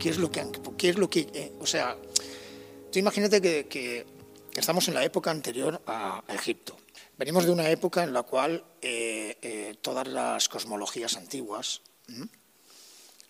[0.08, 0.46] ¿Qué es lo que,
[0.78, 1.98] qué es lo que eh, o sea,
[2.92, 4.06] tú imagínate que,
[4.56, 6.78] estamos en la época anterior a, Egipto.
[7.18, 11.82] Venimos de una época en la cual eh, eh, todas las cosmologías antiguas,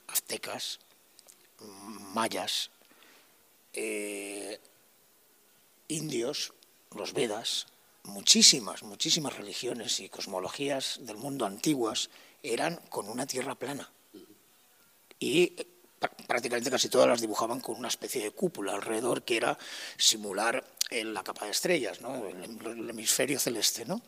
[0.08, 0.80] aztecas,
[2.14, 2.70] mayas,
[5.88, 6.54] indios,
[6.92, 7.68] los Vedas,
[8.04, 12.10] muchísimas, muchísimas religiones y cosmologías del mundo antiguas
[12.44, 13.90] eran con una tierra plana.
[15.18, 15.56] Y
[16.28, 19.58] prácticamente casi todas las dibujaban con una especie de cúpula alrededor que era
[19.98, 22.28] simular la capa de estrellas, ¿no?
[22.28, 23.86] el, hemisferio celeste.
[23.86, 24.02] ¿no?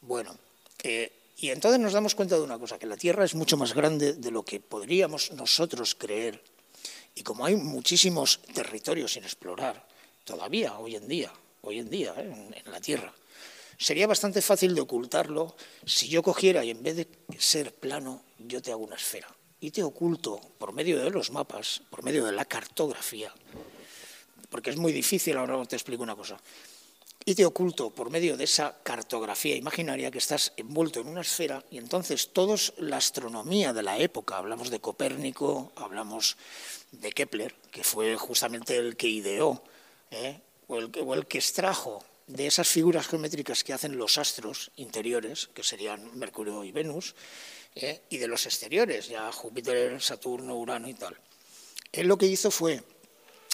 [0.00, 0.36] Bueno,
[0.82, 3.74] eh, y entonces nos damos cuenta de una cosa, que la Tierra es mucho más
[3.74, 6.42] grande de lo que podríamos nosotros creer.
[7.14, 9.86] Y como hay muchísimos territorios sin explorar,
[10.24, 12.52] todavía hoy en día, hoy en día ¿eh?
[12.64, 13.12] en la Tierra,
[13.78, 18.62] sería bastante fácil de ocultarlo si yo cogiera y en vez de ser plano, yo
[18.62, 19.28] te hago una esfera
[19.60, 23.32] y te oculto por medio de los mapas, por medio de la cartografía,
[24.50, 26.38] porque es muy difícil, ahora te explico una cosa,
[27.24, 31.64] y te oculto por medio de esa cartografía imaginaria que estás envuelto en una esfera
[31.70, 36.36] y entonces toda la astronomía de la época, hablamos de Copérnico, hablamos
[36.90, 39.62] de Kepler, que fue justamente el que ideó,
[40.10, 40.40] ¿eh?
[40.66, 46.18] o, el, que extrajo de esas figuras geométricas que hacen los astros interiores, que serían
[46.18, 47.14] Mercurio y Venus,
[47.74, 48.00] ¿eh?
[48.10, 51.16] y de los exteriores, ya Júpiter, Saturno, Urano y tal.
[51.92, 52.82] Él lo que hizo fue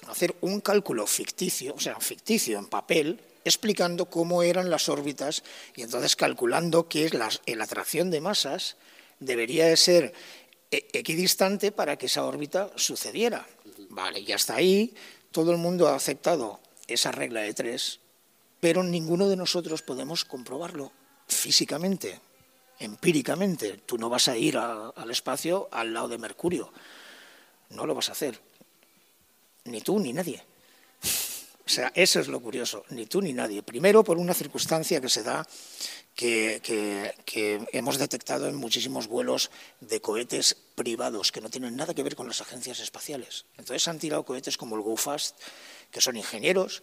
[0.06, 5.42] hacer un cálculo ficticio, o sea, ficticio en papel, explicando cómo eran las órbitas
[5.74, 8.76] y entonces calculando que la, la atracción de masas
[9.20, 10.12] debería de ser
[10.70, 13.46] e, equidistante para que esa órbita sucediera.
[13.90, 14.94] Vale, y hasta ahí
[15.32, 18.00] todo el mundo ha aceptado esa regla de tres,
[18.60, 20.92] pero ninguno de nosotros podemos comprobarlo
[21.26, 22.20] físicamente
[22.78, 23.80] empíricamente.
[23.86, 26.72] Tú no vas a ir al espacio al lado de Mercurio.
[27.70, 28.40] No lo vas a hacer.
[29.68, 30.42] Ni tú ni nadie.
[31.66, 32.84] O sea, eso es lo curioso.
[32.90, 33.62] Ni tú ni nadie.
[33.62, 35.46] Primero, por una circunstancia que se da
[36.14, 36.60] que,
[37.24, 39.50] que, hemos detectado en muchísimos vuelos
[39.80, 43.44] de cohetes privados que no tienen nada que ver con las agencias espaciales.
[43.56, 45.38] Entonces han tirado cohetes como el GoFast,
[45.92, 46.82] que son ingenieros,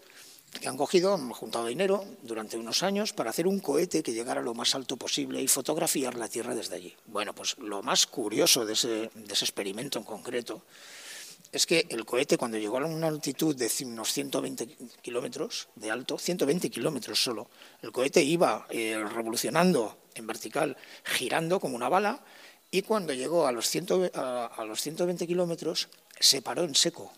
[0.60, 4.42] que han cogido, han juntado dinero durante unos años para hacer un cohete que llegara
[4.42, 6.96] lo más alto posible y fotografiar la Tierra desde allí.
[7.08, 10.62] Bueno, pues lo más curioso de ese, experimento en concreto
[11.56, 14.68] es que el cohete cuando llegó a una altitud de unos 120
[15.02, 17.50] kilómetros de alto, 120 kilómetros solo,
[17.82, 22.22] el cohete iba eh, revolucionando en vertical, girando como una bala,
[22.72, 23.72] y cuando llegó a los,
[24.14, 25.88] a los 120 kilómetros
[26.20, 27.14] se paró en seco,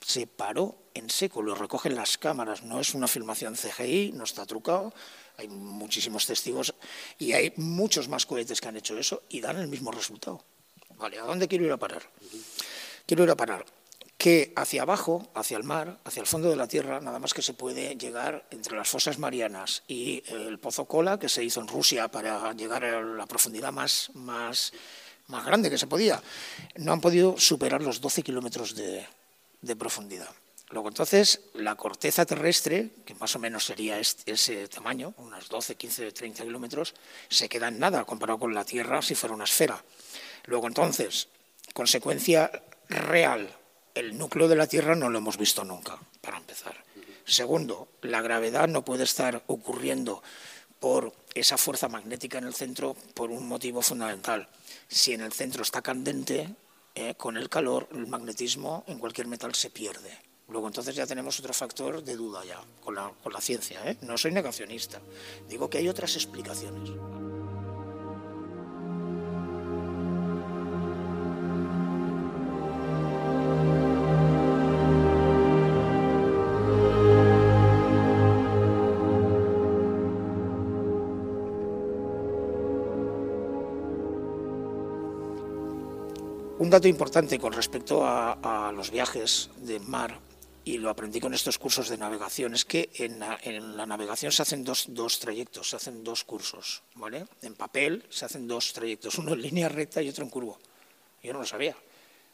[0.00, 4.46] se paró en seco, lo recogen las cámaras, no es una filmación CGI, no está
[4.46, 4.94] trucado,
[5.36, 6.74] hay muchísimos testigos
[7.18, 10.42] y hay muchos más cohetes que han hecho eso y dan el mismo resultado.
[10.96, 12.02] Vale, ¿a dónde quiero ir a parar?
[13.06, 13.64] Quiero ir a parar
[14.22, 17.42] que hacia abajo, hacia el mar, hacia el fondo de la Tierra, nada más que
[17.42, 21.66] se puede llegar entre las fosas marianas y el pozo Kola, que se hizo en
[21.66, 24.72] Rusia para llegar a la profundidad más, más,
[25.26, 26.22] más grande que se podía,
[26.76, 29.04] no han podido superar los 12 kilómetros de,
[29.60, 30.30] de profundidad.
[30.70, 36.12] Luego entonces la corteza terrestre, que más o menos sería ese tamaño, unas 12, 15,
[36.12, 36.94] 30 kilómetros,
[37.28, 39.82] se queda en nada comparado con la Tierra si fuera una esfera.
[40.44, 41.26] Luego entonces,
[41.74, 42.50] consecuencia
[42.92, 43.54] real,
[43.94, 46.82] el núcleo de la Tierra no lo hemos visto nunca, para empezar.
[47.24, 50.22] Segundo, la gravedad no puede estar ocurriendo
[50.80, 54.48] por esa fuerza magnética en el centro por un motivo fundamental.
[54.88, 56.48] Si en el centro está candente,
[56.94, 60.18] eh, con el calor, el magnetismo en cualquier metal se pierde.
[60.48, 63.80] Luego entonces ya tenemos otro factor de duda ya con la, con la ciencia.
[63.88, 63.96] ¿eh?
[64.02, 65.00] No soy negacionista,
[65.48, 66.90] digo que hay otras explicaciones.
[86.72, 90.18] Dato importante con respecto a, los viajes de mar,
[90.64, 94.64] y lo aprendí con estos cursos de navegación, es que en la, navegación se hacen
[94.64, 97.26] dos, dos, trayectos, se hacen dos cursos, ¿vale?
[97.42, 100.58] En papel se hacen dos trayectos, uno en línea recta y otro en curvo.
[101.22, 101.76] Yo no lo sabía.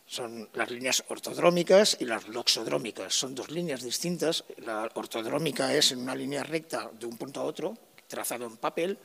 [0.06, 3.12] Son las líneas ortodrómicas y las loxodrómicas.
[3.12, 4.44] Son dos líneas distintas.
[4.58, 7.76] La ortodrómica es en una línea recta de un punto a otro,
[8.06, 8.98] trazado en papel,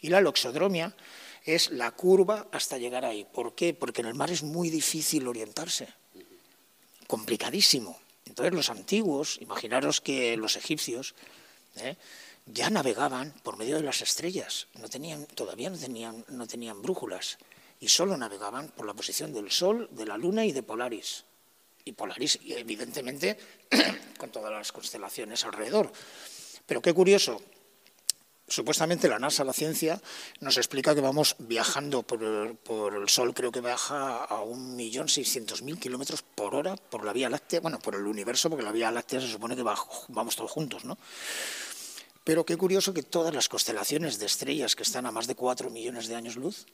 [0.00, 0.92] y la loxodromia
[1.44, 3.24] es la curva hasta llegar ahí.
[3.24, 3.74] ¿Por qué?
[3.74, 5.88] Porque en el mar es muy difícil orientarse,
[7.06, 7.98] complicadísimo.
[8.26, 11.14] Entonces los antiguos, imaginaros que los egipcios
[11.76, 11.96] ¿eh?
[12.46, 17.38] ya navegaban por medio de las estrellas, no tenían, todavía no tenían, no tenían brújulas
[17.80, 21.24] y solo navegaban por la posición del Sol, de la Luna y de Polaris.
[21.84, 23.36] Y Polaris, evidentemente,
[24.18, 25.92] con todas las constelaciones alrededor.
[26.64, 27.42] Pero qué curioso,
[28.52, 30.00] supuestamente la NASA, la ciencia,
[30.40, 36.54] nos explica que vamos viajando por el, Sol, creo que baja a 1.600.000 kilómetros por
[36.54, 39.56] hora por la Vía Láctea, bueno, por el universo, porque la Vía Láctea se supone
[39.56, 40.98] que vamos todos juntos, ¿no?
[42.24, 45.70] Pero qué curioso que todas las constelaciones de estrellas que están a más de 4
[45.70, 46.66] millones de años luz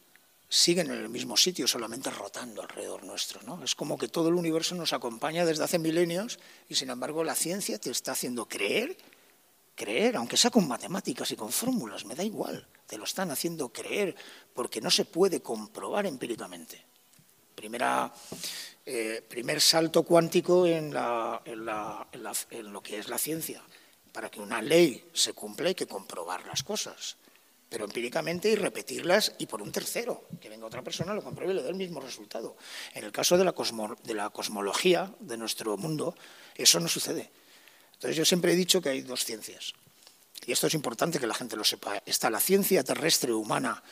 [0.48, 3.40] siguen en el mismo sitio, solamente rotando alrededor nuestro.
[3.42, 3.62] ¿no?
[3.62, 7.34] Es como que todo el universo nos acompaña desde hace milenios y sin embargo la
[7.34, 8.96] ciencia te está haciendo creer
[9.78, 13.68] creer, aunque sea con matemáticas y con fórmulas, me da igual, te lo están haciendo
[13.68, 14.14] creer
[14.52, 16.84] porque no se puede comprobar empíricamente.
[17.54, 18.12] Primera,
[18.84, 23.62] eh, primer salto cuántico en, lo que es la ciencia.
[24.12, 27.16] Para que una ley se cumpla hay que comprobar las cosas,
[27.68, 31.56] pero empíricamente y repetirlas y por un tercero, que venga otra persona, lo compruebe y
[31.56, 32.56] le dé el mismo resultado.
[32.94, 33.54] En el caso de la,
[34.02, 36.16] de la cosmología de nuestro mundo,
[36.56, 37.30] eso no sucede.
[37.98, 39.74] Entonces yo siempre he dicho que hay dos ciencias.
[40.46, 42.00] Y esto es importante que la gente lo sepa.
[42.06, 43.82] Está la ciencia terrestre humana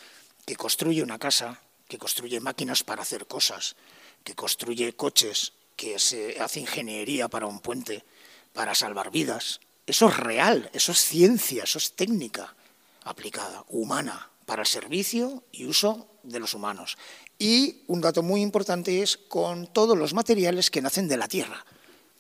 [0.45, 3.75] que construye una casa, que construye máquinas para hacer cosas,
[4.23, 8.05] que construye coches, que se hace ingeniería para un puente,
[8.53, 9.61] para salvar vidas.
[9.87, 12.55] Eso es real, eso es ciencia, eso es técnica
[13.03, 16.97] aplicada, humana, para el servicio y uso de los humanos.
[17.39, 21.67] Y un dato muy importante es con todos los materiales que nacen de la Tierra.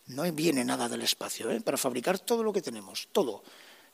[0.06, 1.60] No viene nada del espacio, ¿eh?
[1.60, 3.42] para fabricar todo lo que tenemos, todo.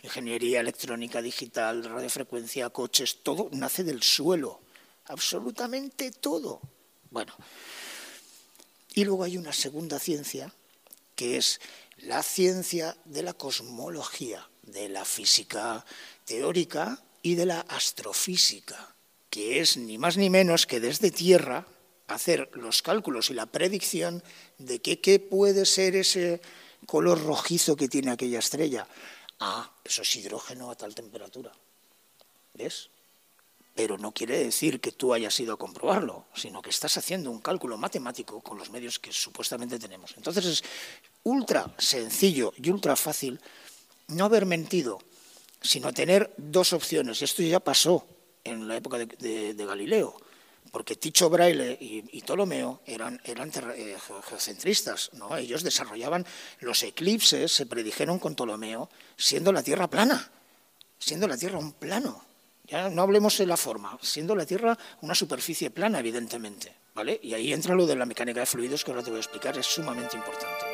[0.03, 4.61] Ingeniería electrónica, digital, radiofrecuencia, coches, todo nace del suelo,
[5.07, 6.61] absolutamente todo.
[7.11, 7.35] Bueno,
[8.95, 10.53] y luego hay una segunda ciencia,
[11.15, 11.61] que es
[11.99, 15.85] la ciencia de la cosmología, de la física
[16.25, 18.95] teórica y de la astrofísica,
[19.31, 21.67] que es ni más ni menos que desde Tierra
[22.09, 24.23] hacer los cálculos y la predicción
[24.67, 26.41] de qué puede ser ese
[26.87, 28.87] color rojizo que tiene aquella estrella.
[29.41, 31.53] Ah, eso es hidrógeno a tal temperatura.
[32.55, 32.91] ¿Ves?
[33.75, 37.41] Pero no quiere decir que tú hayas ido a comprobarlo, sino que estás haciendo un
[37.41, 40.15] cálculo matemático con los medios que supuestamente tenemos.
[40.17, 40.65] Entonces es
[41.25, 43.41] ultra sencillo y ultra fácil
[44.09, 44.99] no haber mentido,
[45.63, 47.23] sino tener dos opciones.
[47.23, 48.07] Esto ya pasó
[48.45, 50.17] en la época de Galileo
[50.73, 53.97] porque Ticho Braille y, Ptolomeo eran, eran eh,
[54.29, 55.37] geocentristas, ¿no?
[55.37, 56.27] ellos desarrollaban
[56.61, 60.31] los eclipses, se predijeron con Ptolomeo, siendo la Tierra plana,
[60.99, 62.25] siendo la Tierra un plano.
[62.65, 66.73] Ya no hablemos de la forma, siendo la Tierra una superficie plana, evidentemente.
[66.95, 67.21] ¿vale?
[67.23, 69.57] Y ahí entra lo de la mecánica de fluidos que ahora te voy a explicar,
[69.59, 70.65] es sumamente importante.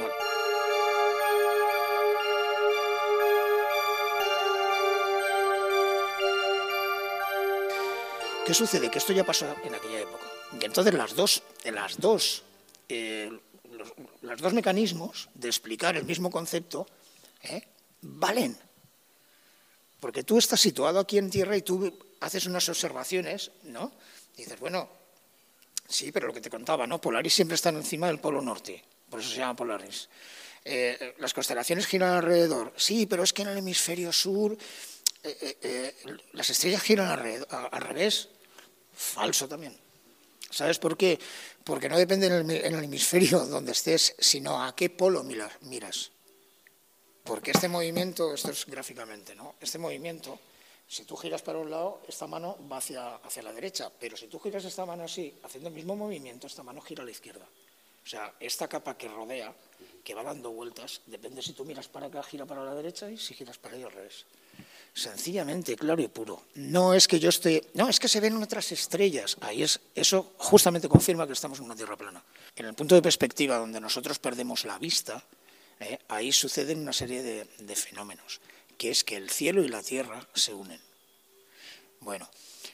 [8.48, 8.90] ¿Qué sucede?
[8.90, 10.24] Que esto ya pasó en aquella época.
[10.58, 12.44] Y entonces las dos, las dos,
[12.88, 13.30] eh,
[14.22, 16.86] los, dos mecanismos de explicar el mismo concepto
[17.42, 17.60] ¿eh?
[18.00, 18.56] valen.
[20.00, 23.92] Porque tú estás situado aquí en tierra y tú haces unas observaciones, ¿no?
[24.38, 24.88] Y dices, bueno,
[25.86, 27.02] sí, pero lo que te contaba, ¿no?
[27.02, 30.08] Polaris siempre está encima del polo norte, por eso se llama Polaris.
[30.64, 34.56] Eh, las constelaciones giran alrededor, sí, pero es que en el hemisferio sur
[36.32, 38.30] las estrellas giran al revés.
[38.98, 39.78] Falso también.
[40.50, 41.20] ¿Sabes por qué?
[41.62, 46.10] Porque no depende en el, hemisferio donde estés, sino a qué polo miras.
[47.22, 49.54] Porque este movimiento, esto es gráficamente, ¿no?
[49.60, 50.40] Este movimiento,
[50.88, 54.26] si tú giras para un lado, esta mano va hacia, hacia la derecha, pero si
[54.26, 57.46] tú giras esta mano así, haciendo el mismo movimiento, esta mano gira a la izquierda.
[58.04, 59.54] O sea, esta capa que rodea,
[60.02, 63.16] que va dando vueltas, depende si tú miras para acá, gira para la derecha y
[63.16, 64.24] si giras para allá al revés.
[64.98, 66.42] Sencillamente, claro y puro.
[66.56, 69.36] No es que yo esté, no, es que se ven otras estrellas.
[69.42, 72.20] Ahí es, eso justamente confirma que estamos en una Tierra plana.
[72.56, 75.22] En el punto de perspectiva donde nosotros perdemos la vista,
[75.78, 78.40] eh, ahí suceden una serie de, fenómenos,
[78.76, 80.80] que es que el cielo y la Tierra se unen.
[82.00, 82.28] Bueno,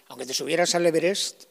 [0.08, 1.44] aunque te subieras al Everest,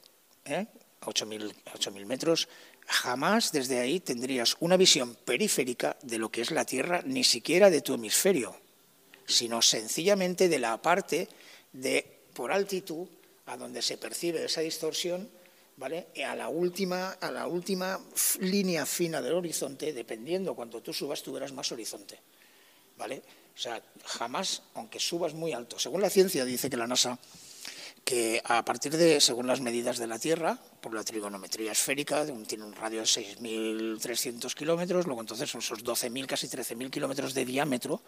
[0.46, 0.66] eh,
[1.02, 2.48] a 8.000 metros,
[2.88, 7.70] jamás desde ahí tendrías una visión periférica de lo que es la Tierra, ni siquiera
[7.70, 8.63] de tu hemisferio,
[9.26, 11.28] sino sencillamente de la parte
[11.72, 13.08] de por altitud
[13.46, 15.30] a donde se percibe esa distorsión,
[15.78, 16.08] ¿vale?
[16.26, 18.00] A la última, a la última
[18.40, 22.20] línea fina del horizonte, dependiendo cuando tú subas, tú verás más horizonte,
[22.98, 23.22] ¿vale?
[23.56, 25.78] O sea, jamás, aunque subas muy alto.
[25.78, 27.20] Según la ciencia dice que la NASA
[28.04, 32.66] que a partir de, según las medidas de la Tierra, por la trigonometría esférica, tiene
[32.66, 38.02] un radio de 6.300 kilómetros, luego entonces son esos 12.000, casi 13.000 kilómetros de diámetro,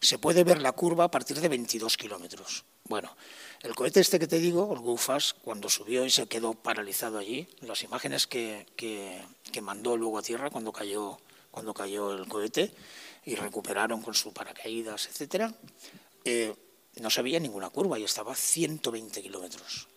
[0.00, 2.64] se puede ver la curva a partir de 22 kilómetros.
[2.84, 3.16] Bueno,
[3.62, 7.48] el cohete este que te digo, el GUFAS, cuando subió y se quedó paralizado allí,
[7.60, 11.18] las imágenes que, que, mandó luego a Tierra cuando cayó,
[11.50, 12.72] cuando cayó el cohete
[13.24, 15.54] y recuperaron con su paracaídas, etcétera,
[16.24, 16.54] eh,
[16.96, 19.88] no se veía ninguna curva y estaba a 120 kilómetros.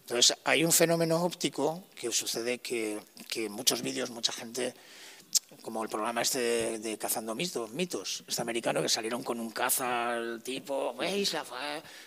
[0.00, 3.00] Entonces, hay un fenómeno óptico que sucede que,
[3.48, 4.74] muchos vídeos mucha gente,
[5.62, 10.10] como el programa este de, Cazando mitos, mitos, este americano que salieron con un caza
[10.10, 11.36] al tipo, veis,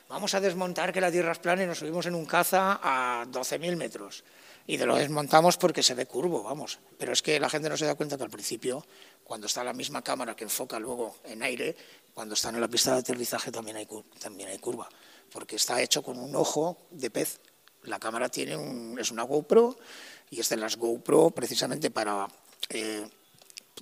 [0.09, 3.25] vamos a desmontar que la Tierra es plana y nos subimos en un caza a
[3.25, 4.23] 12.000 metros.
[4.65, 6.79] Y de lo desmontamos porque se ve curvo, vamos.
[6.97, 8.85] Pero es que la gente no se da cuenta que al principio,
[9.23, 11.75] cuando está la misma cámara que enfoca luego en aire,
[12.13, 13.87] cuando están en la pista de aterrizaje también hay,
[14.19, 14.87] también hay curva,
[15.31, 17.41] porque está hecho con un ojo de pez.
[17.83, 19.77] La cámara tiene un, es una GoPro
[20.29, 22.27] y es de las GoPro precisamente para
[22.69, 23.05] eh,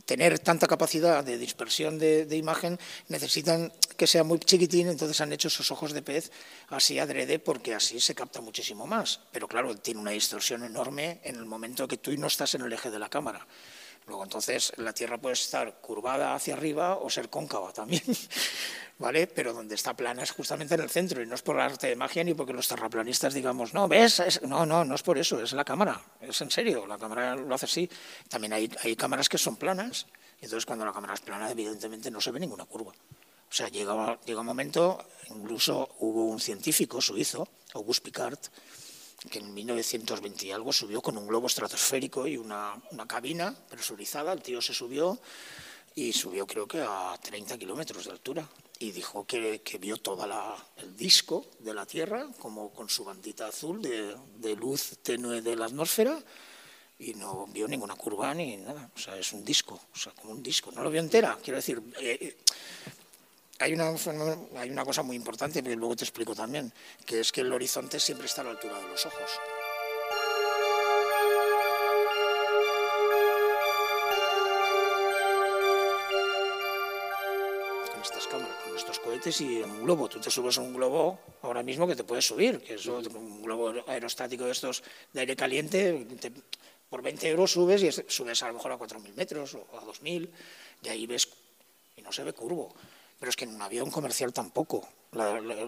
[0.05, 5.47] tener tanta capacidad de dispersión de, imagen necesitan que sea muy chiquitín, entonces han hecho
[5.47, 6.31] esos ojos de pez
[6.69, 9.19] así adrede porque así se capta muchísimo más.
[9.31, 12.73] Pero claro, tiene una distorsión enorme en el momento que tú no estás en el
[12.73, 13.45] eje de la cámara.
[14.07, 18.03] Luego, entonces, la Tierra puede estar curvada hacia arriba o ser cóncava también,
[18.97, 19.27] ¿vale?
[19.27, 21.95] Pero donde está plana es justamente en el centro y no es por arte de
[21.95, 24.41] magia ni porque los terraplanistas digamos, no, ¿ves?
[24.43, 27.53] no, no, no es por eso, es la cámara, es en serio, la cámara lo
[27.53, 27.89] hace así.
[28.27, 30.07] También hay, hay cámaras que son planas,
[30.41, 32.91] y entonces cuando la cámara es plana, evidentemente no se ve ninguna curva.
[32.91, 38.39] O sea, llega, llega un momento, incluso hubo un científico suizo, Auguste Picard,
[39.29, 44.33] que en 1920 y algo subió con un globo estratosférico y una, una cabina presurizada.
[44.33, 45.19] El tío se subió
[45.95, 48.47] y subió creo que a 30 kilómetros de altura
[48.79, 50.25] y dijo que, que vio todo
[50.77, 55.55] el disco de la Tierra como con su bandita azul de, de, luz tenue de
[55.55, 56.17] la atmósfera
[56.97, 58.89] y no vio ninguna curva ni nada.
[58.95, 60.71] O sea, es un disco, o sea, como un disco.
[60.71, 61.81] No lo vio entera, quiero decir.
[61.99, 62.37] Eh,
[63.61, 63.93] hay una,
[64.57, 66.73] hay una cosa muy importante que luego te explico también,
[67.05, 69.31] que es que el horizonte siempre está a la altura de los ojos.
[77.91, 80.09] Con estas cámaras, con estos cohetes y en un globo.
[80.09, 83.43] Tú te subes a un globo ahora mismo que te puedes subir, que es un
[83.43, 84.83] globo aerostático de estos
[85.13, 86.07] de aire caliente,
[86.89, 90.29] por 20 euros subes y subes a lo mejor a 4.000 metros o a 2.000
[90.83, 91.29] y ahí ves
[91.95, 92.73] y no se ve curvo.
[93.21, 94.89] Pero es que en un avión comercial tampoco.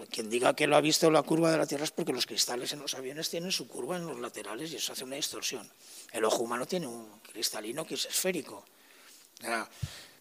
[0.09, 2.73] quien diga que lo ha visto la curva de la Tierra es porque los cristales
[2.73, 5.69] en los aviones tienen su curva en los laterales y eso hace una distorsión.
[6.11, 8.65] El ojo humano tiene un cristalino que es esférico.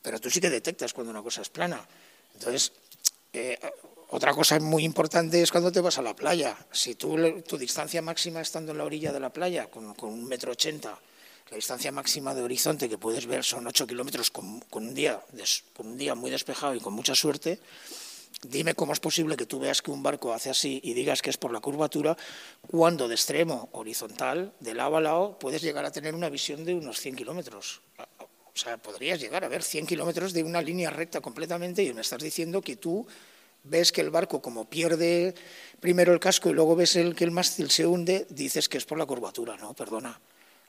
[0.03, 1.89] pero tú sí que detectas cuando una cosa es plana.
[2.35, 2.71] Entonces,
[3.33, 3.59] eh,
[4.11, 6.55] otra cosa muy importante es cuando te vas a la playa.
[6.71, 7.17] Si tú,
[7.49, 11.01] tu distancia máxima estando en la orilla de la playa, con, con un metro ochenta,
[11.53, 15.21] la distancia máxima de horizonte que puedes ver son 8 kilómetros con, un día,
[15.77, 17.61] con un día muy despejado y con mucha suerte.
[18.41, 21.29] Dime cómo es posible que tú veas que un barco hace así y digas que
[21.29, 22.17] es por la curvatura,
[22.71, 26.73] cuando de extremo horizontal, de lado a lado, puedes llegar a tener una visión de
[26.75, 27.83] unos 100 kilómetros.
[27.99, 32.01] O sea, podrías llegar a ver 100 kilómetros de una línea recta completamente y me
[32.01, 33.07] estás diciendo que tú
[33.63, 35.35] ves que el barco, como pierde
[35.81, 38.87] primero el casco y luego ves el, que el mástil se hunde, dices que es
[38.87, 39.59] por la curvatura.
[39.59, 40.19] No, perdona.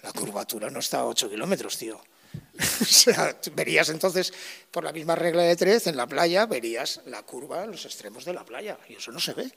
[0.03, 1.99] La curvatura no está a 8 kilómetros, tío.
[2.81, 4.33] o sea, verías entonces,
[4.69, 8.33] por la misma regla de tres, en la playa, verías la curva los extremos de
[8.33, 9.51] la playa, y eso no se ve.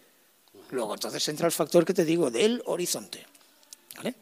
[0.70, 3.26] Luego entonces entra el factor que te digo del horizonte.
[3.96, 4.14] ¿vale?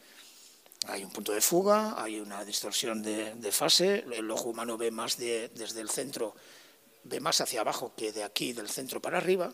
[0.88, 5.16] Hay un punto de fuga, hay una distorsión de, fase, el ojo humano ve más
[5.16, 6.34] desde el centro,
[7.04, 9.52] ve más hacia abajo que de aquí, del centro para arriba,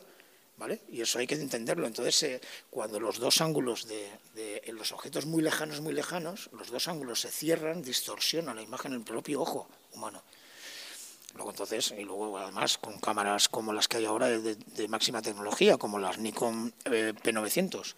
[0.88, 1.86] y eso hay que entenderlo.
[1.86, 6.88] Entonces, eh, cuando los dos ángulos de, los objetos muy lejanos, muy lejanos, los dos
[6.88, 10.22] ángulos se cierran, distorsionan la imagen en el propio ojo humano.
[11.34, 15.76] Luego entonces, y luego además con cámaras como las que hay ahora de, máxima tecnología,
[15.76, 17.94] como las Nikon eh, P900.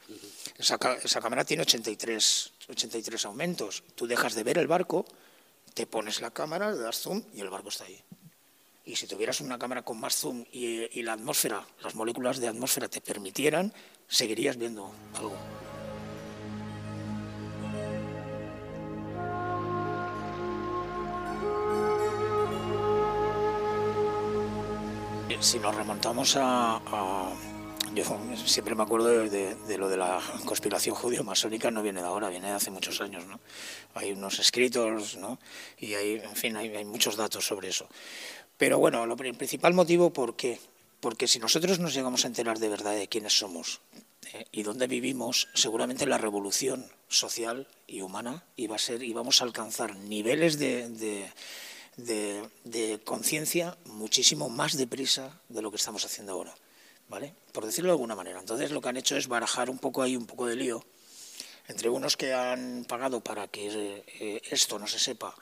[0.59, 3.83] Esa, esa, cámara tiene 83, 83 aumentos.
[3.95, 5.07] Tú dejas de ver el barco,
[5.73, 8.05] te pones la cámara, le das zoom y el barco está ahí
[8.85, 12.49] y si tuvieras una cámara con más zoom y, y la atmósfera, las moléculas de
[12.49, 13.73] atmósfera te permitieran,
[14.09, 15.37] seguirías viendo algo.
[25.43, 27.33] si nos remontamos a, a,
[27.95, 28.05] yo
[28.47, 32.29] siempre me acuerdo de, de, de lo de la conspiración judío-masónica, no viene de ahora,
[32.29, 33.41] viene de hace muchos años, ¿no?
[33.95, 35.39] Hay unos escritos, ¿no?
[35.79, 37.89] Y hay, en fin, hay, hay muchos datos sobre eso.
[38.57, 40.61] Pero bueno, el principal motivo, ¿por qué?
[41.01, 43.81] Porque si nosotros nos llegamos a enterar de verdad de quiénes somos
[44.33, 49.45] eh, y dónde vivimos, seguramente la revolución social y humana iba a ser, íbamos a
[49.45, 51.29] alcanzar niveles de,
[51.97, 56.55] de, conciencia muchísimo más deprisa de lo que estamos haciendo ahora.
[57.09, 57.35] ¿Vale?
[57.53, 58.39] Por decirlo de alguna manera.
[58.39, 60.85] Entonces lo que han hecho es barajar un poco ahí un poco de lío
[61.69, 65.35] entre unos que han pagado para que eh, esto no se sepa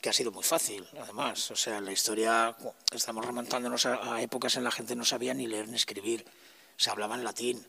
[0.00, 1.50] que ha sido muy fácil, además.
[1.50, 2.56] O sea, la historia,
[2.92, 6.24] estamos remontándonos a, épocas en la gente no sabía ni leer ni escribir,
[6.76, 7.66] se hablaba en latín.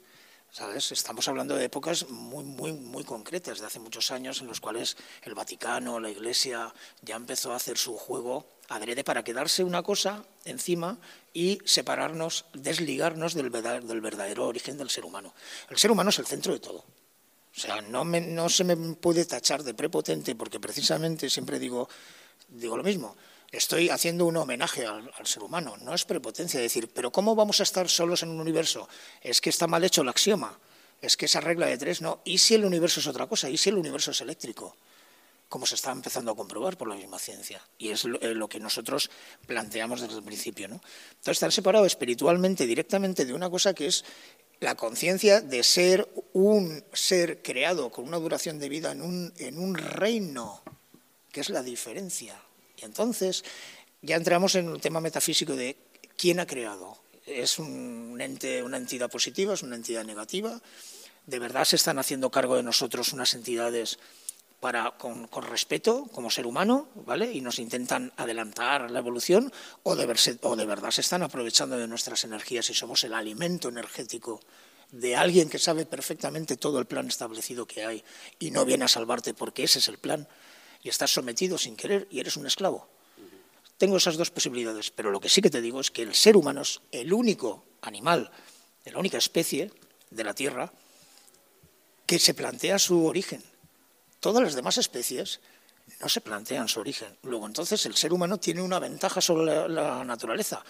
[0.52, 0.92] ¿Sabes?
[0.92, 4.98] Estamos hablando de épocas muy, muy, muy concretas, de hace muchos años, en los cuales
[5.22, 6.74] el Vaticano, la Iglesia,
[7.04, 10.98] ya empezó a hacer su juego adrede para quedarse una cosa encima
[11.34, 15.34] y separarnos, desligarnos del del verdadero origen del ser humano.
[15.70, 16.86] El ser humano es el centro de todo.
[17.56, 21.90] O sea, no, no se me puede tachar de prepotente porque precisamente siempre digo,
[22.48, 23.16] digo lo mismo.
[23.52, 27.64] Estoy haciendo un homenaje al, ser humano, no es prepotencia decir, pero ¿cómo vamos a
[27.64, 28.88] estar solos en un universo?
[29.22, 30.60] Es que está mal hecho el axioma,
[31.02, 32.22] es que esa regla de tres no.
[32.26, 33.50] ¿Y si el universo es otra cosa?
[33.50, 34.76] ¿Y si el universo es eléctrico?
[35.48, 37.60] Como se está empezando a comprobar por la misma ciencia.
[37.80, 39.10] Y es lo, eh, que nosotros
[39.48, 40.68] planteamos desde el principio.
[40.68, 40.76] ¿no?
[40.76, 44.06] Entonces, estar separado espiritualmente, directamente de una cosa que es
[44.60, 49.58] la conciencia de ser un ser creado con una duración de vida en un, en
[49.58, 50.62] un reino,
[51.32, 52.40] que es la diferencia.
[52.78, 53.44] Y entonces
[54.02, 55.78] ya entramos en el tema metafísico de
[56.18, 56.98] quién ha creado.
[57.26, 59.54] ¿Es un ente, una entidad positiva?
[59.54, 60.60] ¿Es una entidad negativa?
[61.26, 64.00] ¿De verdad se están haciendo cargo de nosotros unas entidades
[64.60, 67.32] para, con, respeto como ser humano, ¿vale?
[67.32, 69.52] Y nos intentan adelantar la evolución,
[69.84, 73.70] o de, o de verdad se están aprovechando de nuestras energías y somos el alimento
[73.70, 74.42] energético
[74.92, 78.04] de alguien que sabe perfectamente todo el plan establecido que hay
[78.40, 80.28] y no viene a salvarte porque ese es el plan
[80.82, 82.88] y estás sometido sin querer y eres un esclavo.
[83.78, 86.36] Tengo esas dos posibilidades, pero lo que sí que te digo es que el ser
[86.36, 88.30] humano es el único animal,
[88.86, 89.72] la única especie
[90.10, 90.72] de la Tierra
[92.06, 93.44] que se plantea su origen.
[94.20, 95.40] Todas las demás especies
[96.02, 97.16] no se plantean su origen.
[97.24, 100.64] Luego, entonces, el ser humano tiene una ventaja sobre la, naturaleza,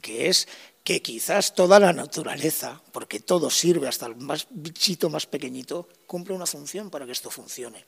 [0.00, 0.48] que es
[0.82, 6.34] que quizás toda la naturaleza, porque todo sirve, hasta el más bichito más pequeñito, cumple
[6.34, 7.84] una función para que esto funcione.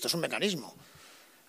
[0.00, 0.74] Esto es un mecanismo.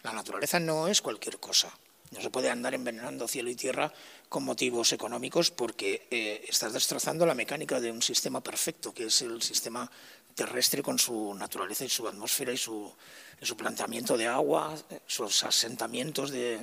[0.03, 1.71] La naturaleza no es cualquier cosa.
[2.09, 3.93] No se puede andar envenenando cielo y tierra
[4.27, 9.21] con motivos económicos porque eh, estás destrozando la mecánica de un sistema perfecto, que es
[9.21, 9.89] el sistema
[10.35, 12.93] terrestre con su naturaleza y su atmósfera y su,
[13.41, 14.75] su planteamiento de agua,
[15.07, 16.59] sus asentamientos de,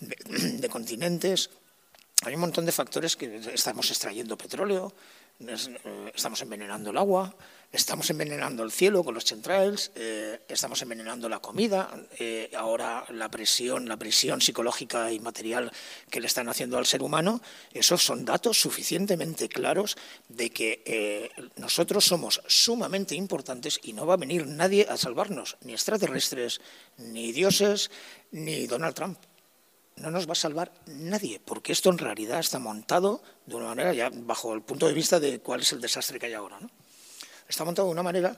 [0.00, 1.50] de, continentes.
[2.22, 4.92] Hay un montón de factores que estamos extrayendo petróleo,
[6.14, 7.34] estamos envenenando el agua,
[7.70, 13.30] estamos envenenando el cielo con los chemtrails, eh, estamos envenenando la comida, eh, ahora la
[13.30, 15.70] presión, la presión psicológica y material
[16.10, 17.40] que le están haciendo al ser humano,
[17.72, 19.96] esos son datos suficientemente claros
[20.28, 25.72] de que nosotros somos sumamente importantes y no va a venir nadie a salvarnos, ni
[25.72, 26.60] extraterrestres,
[26.96, 27.90] ni dioses,
[28.32, 29.18] ni Donald Trump
[30.00, 33.92] no nos va a salvar nadie, porque esto en realidad está montado de una manera,
[33.92, 36.58] ya bajo el punto de vista de cuál es el desastre que hay ahora.
[36.60, 36.70] ¿no?
[37.48, 38.36] Está montado de una manera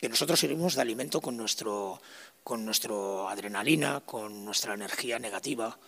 [0.00, 2.00] que nosotros servimos de alimento con nuestro,
[2.42, 5.78] con nuestro adrenalina, con nuestra energía negativa.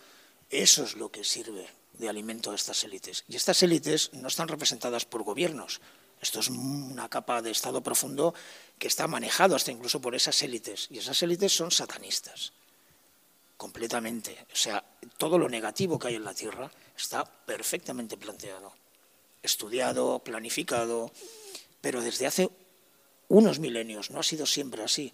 [0.49, 3.25] Eso es lo que sirve de alimento a estas élites.
[3.27, 5.81] Y estas élites no están representadas por gobiernos.
[6.21, 8.33] Esto es una capa de Estado profundo
[8.79, 10.87] que está manejado hasta incluso por esas élites.
[10.89, 12.53] Y esas élites son satanistas
[13.57, 14.45] completamente.
[14.51, 14.83] O sea,
[15.17, 18.73] todo lo negativo que hay en la Tierra está perfectamente planteado,
[19.41, 21.11] estudiado, planificado,
[21.81, 22.49] pero desde hace
[23.27, 25.13] unos milenios, no ha sido siempre así,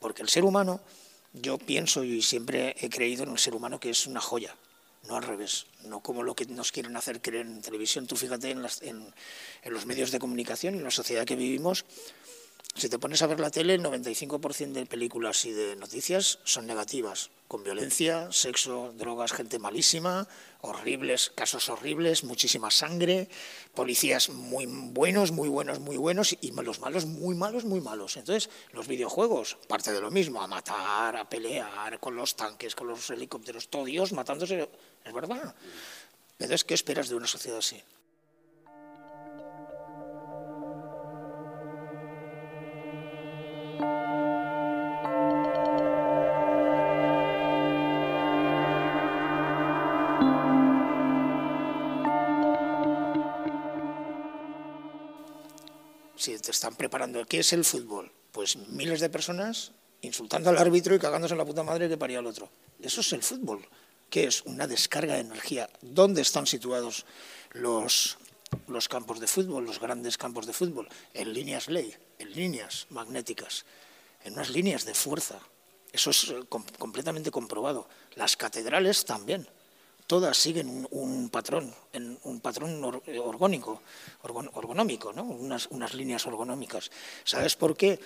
[0.00, 0.80] porque el ser humano,
[1.32, 4.56] yo pienso y siempre he creído en el ser humano que es una joya,
[5.08, 8.06] no al revés, no como lo que nos quieren hacer creer en televisión.
[8.06, 11.84] Tú fíjate en, en los medios de comunicación en la sociedad que vivimos,
[12.74, 16.66] si te pones a ver la tele, el 95% de películas y de noticias son
[16.66, 20.28] negativas, con violencia, sexo, drogas, gente malísima,
[20.60, 23.28] horribles, casos horribles, muchísima sangre,
[23.74, 28.16] policías muy buenos, muy buenos, muy buenos y los malos muy malos, muy malos.
[28.16, 32.86] Entonces, los videojuegos, parte de lo mismo, a matar, a pelear con los tanques, con
[32.86, 34.68] los helicópteros, todo Dios matándose,
[35.04, 35.54] es verdad.
[36.38, 37.82] Entonces, ¿qué esperas de una sociedad así?
[56.48, 58.10] Te están preparando, ¿qué es el fútbol?
[58.32, 62.20] Pues miles de personas insultando al árbitro y cagándose en la puta madre que paría
[62.20, 62.48] al otro.
[62.80, 63.68] Eso es el fútbol.
[64.08, 64.40] ¿Qué es?
[64.46, 65.68] Una descarga de energía.
[65.82, 67.04] ¿Dónde están situados
[67.52, 68.16] los,
[68.66, 70.88] los campos de fútbol, los grandes campos de fútbol?
[71.12, 73.66] En líneas ley, en líneas magnéticas,
[74.24, 75.38] en unas líneas de fuerza.
[75.92, 77.90] Eso es eh, completamente comprobado.
[78.14, 79.46] Las catedrales también.
[80.08, 81.72] Todas siguen un, patrón,
[82.24, 83.82] un patrón orgónico,
[84.22, 85.22] orgonómico, ¿no?
[85.22, 86.90] unas, unas líneas orgonómicas.
[87.22, 88.00] ¿Sabes por qué?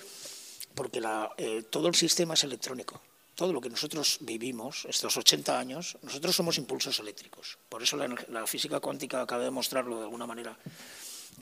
[0.74, 3.00] Porque la, eh, todo el sistema es electrónico
[3.34, 7.58] todo lo que nosotros vivimos, estos 80 años, nosotros somos impulsos eléctricos.
[7.68, 10.56] Por eso la, física cuántica acaba de demostrarlo de alguna manera,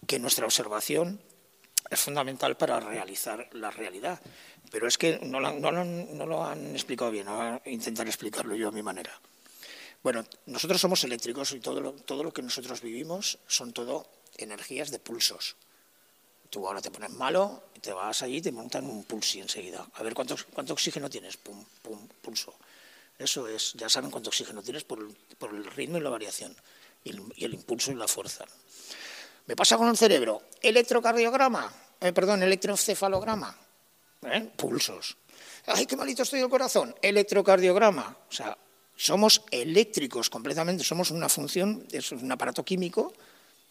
[0.06, 1.20] que nuestra observación
[1.90, 4.20] es fundamental para realizar la realidad.
[4.70, 8.82] Pero es que no lo, han explicado bien, voy a intentar explicarlo yo a mi
[8.82, 9.12] manera.
[10.02, 14.06] Bueno, nosotros somos eléctricos y todo todo lo que nosotros vivimos son todo
[14.38, 15.56] energías de pulsos.
[16.48, 19.86] Tú ahora te pones malo, te vas allí y te montan un pulsi enseguida.
[19.94, 22.54] A ver cuánto, cuánto oxígeno tienes, pum, pum, pulso.
[23.18, 26.56] Eso es, ya saben cuánto oxígeno tienes por el, ritmo y la variación,
[27.04, 27.10] y
[27.44, 28.46] el, impulso y la fuerza.
[29.46, 33.56] Me pasa con el cerebro, electrocardiograma, eh, perdón, electroencefalograma,
[34.22, 34.50] ¿eh?
[34.56, 35.18] pulsos.
[35.66, 38.16] Ay, qué malito estoy el corazón, electrocardiograma.
[38.28, 38.56] O sea,
[39.00, 43.12] somos eléctricos completamente, somos una función, es un aparato químico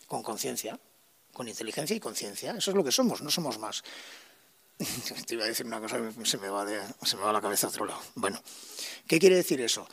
[0.08, 0.80] con conciencia
[1.40, 2.52] con inteligencia y conciencia.
[2.58, 3.82] Eso es lo que somos, no somos más.
[5.26, 7.40] Te iba a decir una cosa que se me va, de, se me va la
[7.40, 8.02] cabeza a otro lado.
[8.16, 8.42] Bueno,
[9.08, 9.88] ¿qué quiere decir eso?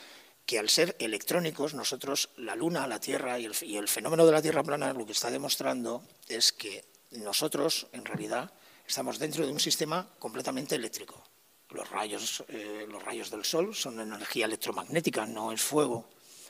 [0.44, 4.32] Que al ser electrónicos, nosotros, la Luna, la Tierra y el, y el fenómeno de
[4.32, 8.52] la Tierra plana, lo que está demostrando es que nosotros, en realidad,
[8.86, 11.22] estamos dentro de un sistema completamente eléctrico.
[11.70, 16.08] Los rayos, eh, los rayos del Sol son energía electromagnética, no es fuego.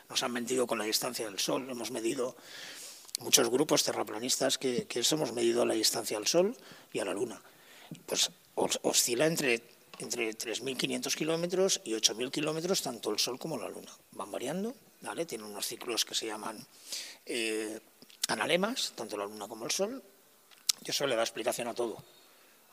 [0.08, 2.36] Nos han mentido con la distancia del Sol, hemos medido
[3.20, 6.56] muchos grupos terraplanistas que, que hemos medido la distancia al Sol
[6.92, 7.40] y a la Luna.
[8.04, 9.62] Pues oscila entre,
[9.98, 13.92] entre 3.500 kilómetros y 8.000 kilómetros tanto el Sol como la Luna.
[14.12, 15.24] Van variando, ¿vale?
[15.24, 16.64] Tienen unos ciclos que se llaman
[17.24, 17.80] eh,
[18.28, 20.02] analemas, tanto la Luna como el Sol.
[20.84, 22.02] Y eso le da explicación a todo.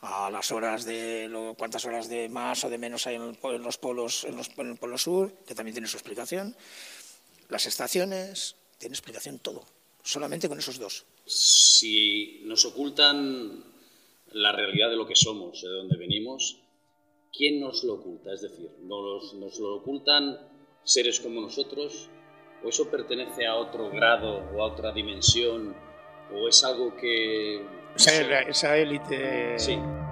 [0.03, 3.23] A las horas de lo, cuántas horas de más o de menos hay en,
[3.63, 6.55] los polos, en, los, en sur, que también tiene su explicación.
[7.49, 9.63] Las estaciones, tiene explicación todo
[10.03, 11.05] solamente con esos dos.
[11.25, 13.63] Si nos ocultan
[14.33, 16.59] la realidad de lo que somos, de dónde venimos,
[17.31, 18.33] ¿quién nos lo oculta?
[18.33, 20.37] Es decir, ¿nos, ¿nos, lo ocultan
[20.83, 22.09] seres como nosotros?
[22.63, 25.75] ¿O eso pertenece a otro grado o a otra dimensión?
[26.33, 27.82] ¿O es algo que...
[27.95, 30.02] Esa, élite...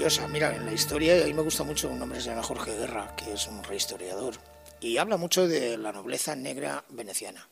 [0.00, 2.42] curiosa, mira, en la historia, a mí me gusta mucho un hombre que se llama
[2.42, 4.34] Jorge Guerra, que es un rey historiador,
[4.80, 7.46] y habla mucho de la nobleza negra veneciana.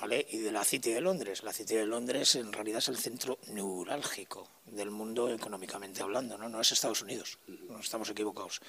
[0.00, 0.26] ¿Vale?
[0.30, 1.42] y de la City de Londres.
[1.42, 6.48] La City de Londres en realidad es el centro neurálgico del mundo económicamente hablando, no,
[6.48, 7.38] no es Estados Unidos,
[7.68, 8.62] no estamos equivocados.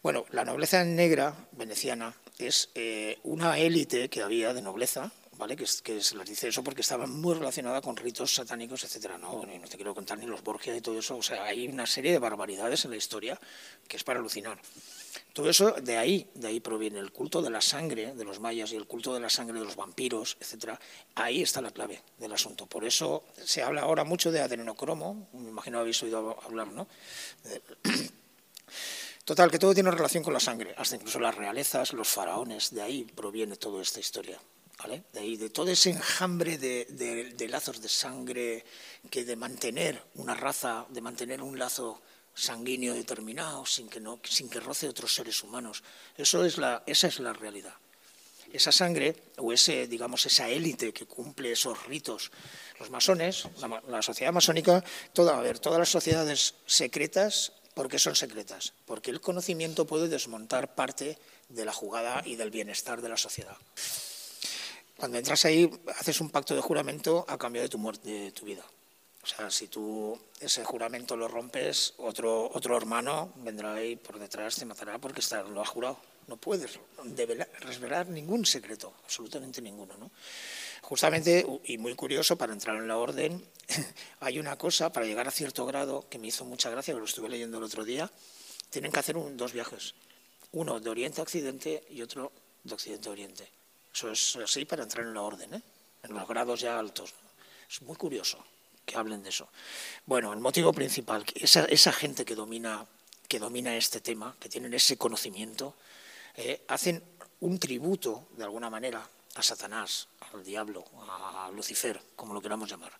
[0.00, 5.56] Bueno, la nobleza negra veneciana es eh, una élite que había de nobleza ¿vale?
[5.56, 9.16] Que, que, se les dice eso porque estaba muy relacionada con ritos satánicos, etcétera.
[9.16, 9.46] ¿no?
[9.46, 11.16] no te quiero contar ni los Borgia y todo eso.
[11.16, 13.40] O sea, hay una serie de barbaridades en la historia
[13.86, 14.58] que es para alucinar.
[15.32, 18.72] Todo eso, de ahí, de ahí proviene el culto de la sangre de los mayas
[18.72, 20.78] y el culto de la sangre de los vampiros, etcétera.
[21.14, 22.66] Ahí está la clave del asunto.
[22.66, 26.88] Por eso se habla ahora mucho de adenocromo, me imagino habéis oído hablar, ¿no?
[29.24, 32.82] Total, que todo tiene relación con la sangre, hasta incluso las realezas, los faraones, de
[32.82, 34.40] ahí proviene toda esta historia.
[34.86, 38.64] De, ahí, de todo ese enjambre de, lazos de sangre,
[39.10, 42.00] que de mantener una raza, de mantener un lazo
[42.32, 45.82] sanguíneo determinado sin que, no, sin que roce otros seres humanos.
[46.16, 47.74] Eso es la, esa es la realidad.
[48.52, 52.30] Esa sangre, o ese, digamos, esa élite que cumple esos ritos,
[52.78, 53.48] los masones,
[53.88, 58.72] la, sociedad masónica, toda, a ver, todas las sociedades secretas, ¿por qué son secretas?
[58.86, 61.18] Porque el conocimiento puede desmontar parte
[61.48, 63.56] de la jugada y del bienestar de la sociedad.
[64.98, 68.46] Cuando entras ahí, haces un pacto de juramento a cambio de tu muerte, de tu
[68.46, 68.64] vida.
[69.22, 74.56] O sea, si tú ese juramento lo rompes, otro, otro hermano vendrá ahí por detrás,
[74.56, 75.98] te matará porque está, lo ha jurado.
[76.26, 76.80] No puedes
[77.60, 79.96] revelar ningún secreto, absolutamente ninguno.
[79.96, 80.10] ¿no?
[80.82, 83.40] Justamente, y muy curioso, para entrar en la orden,
[84.20, 87.06] hay una cosa, para llegar a cierto grado, que me hizo mucha gracia, que lo
[87.06, 88.10] estuve leyendo el otro día,
[88.68, 89.94] tienen que hacer dos viajes.
[90.50, 92.32] uno de Oriente a Occidente y otro
[92.64, 93.57] de Occidente a Oriente.
[93.98, 95.62] Eso es así para entrar en la orden, ¿eh?
[96.04, 97.12] en los grados ya altos.
[97.68, 98.38] Es muy curioso
[98.86, 99.48] que hablen de eso.
[100.06, 102.86] Bueno, el motivo principal, esa, esa gente que domina,
[103.26, 105.74] que domina este tema, que tienen ese conocimiento,
[106.36, 107.02] eh, hacen
[107.40, 112.92] un tributo, de alguna manera, a Satanás, al diablo, a Lucifer, como lo queramos llamar.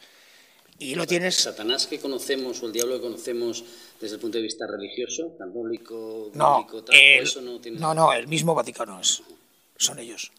[0.81, 1.37] Y lo tienes.
[1.37, 3.65] Satanás que conocemos o el diablo que conocemos
[4.01, 7.79] desde el punto de vista religioso, católico, no, tal, eso no tiene.
[7.79, 9.23] No, no, el mismo Vaticano es.
[9.77, 10.33] Son ellos.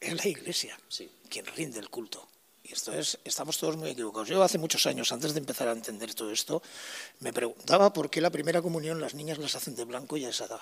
[0.00, 0.78] Es la Iglesia
[1.28, 2.26] quien rinde el culto.
[2.62, 4.28] Y esto es, estamos todos muy equivocados.
[4.28, 6.62] Yo hace muchos años, antes de empezar a entender todo esto,
[7.20, 10.30] me preguntaba por qué la primera comunión las niñas las hacen de blanco y a
[10.30, 10.60] esa edad.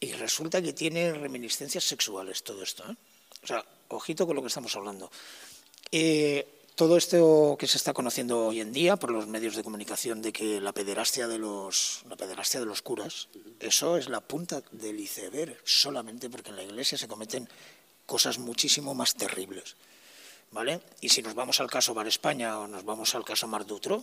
[0.00, 2.90] Y resulta que tiene reminiscencias sexuales todo esto.
[2.90, 2.96] ¿eh?
[3.42, 5.10] O sea, ojito con lo que estamos hablando.
[5.92, 10.22] Eh, todo esto que se está conociendo hoy en día por los medios de comunicación
[10.22, 13.28] de que la pederastia de los, la pederastia de los curas,
[13.60, 17.46] eso es la punta del iceberg, solamente porque en la iglesia se cometen
[18.06, 19.76] cosas muchísimo más terribles.
[20.52, 20.80] ¿Vale?
[21.02, 24.02] Y si nos vamos al caso Bar España o nos vamos al caso Mar Dutro,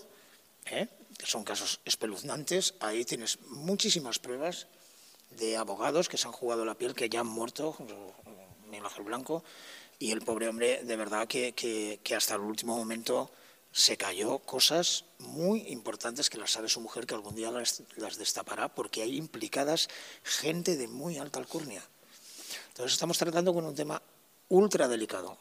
[0.67, 0.87] ¿eh?
[1.17, 4.67] que son casos espeluznantes, ahí tienes muchísimas pruebas
[5.31, 7.75] de abogados que se han jugado la piel, que ya han muerto,
[8.67, 9.43] Miguel Ángel Blanco,
[9.99, 13.31] y el pobre hombre, de verdad que, que, hasta el último momento
[13.71, 18.17] se cayó cosas muy importantes que las sabe su mujer, que algún día las, las
[18.17, 19.89] destapará, porque hay implicadas
[20.23, 21.83] gente de muy alta alcurnia.
[22.69, 24.01] Entonces estamos tratando con un tema
[24.49, 25.37] ultra delicado.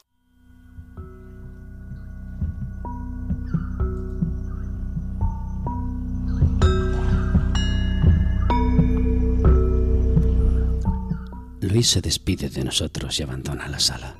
[11.61, 14.15] Luis se despide de nosotros y abandona la sala.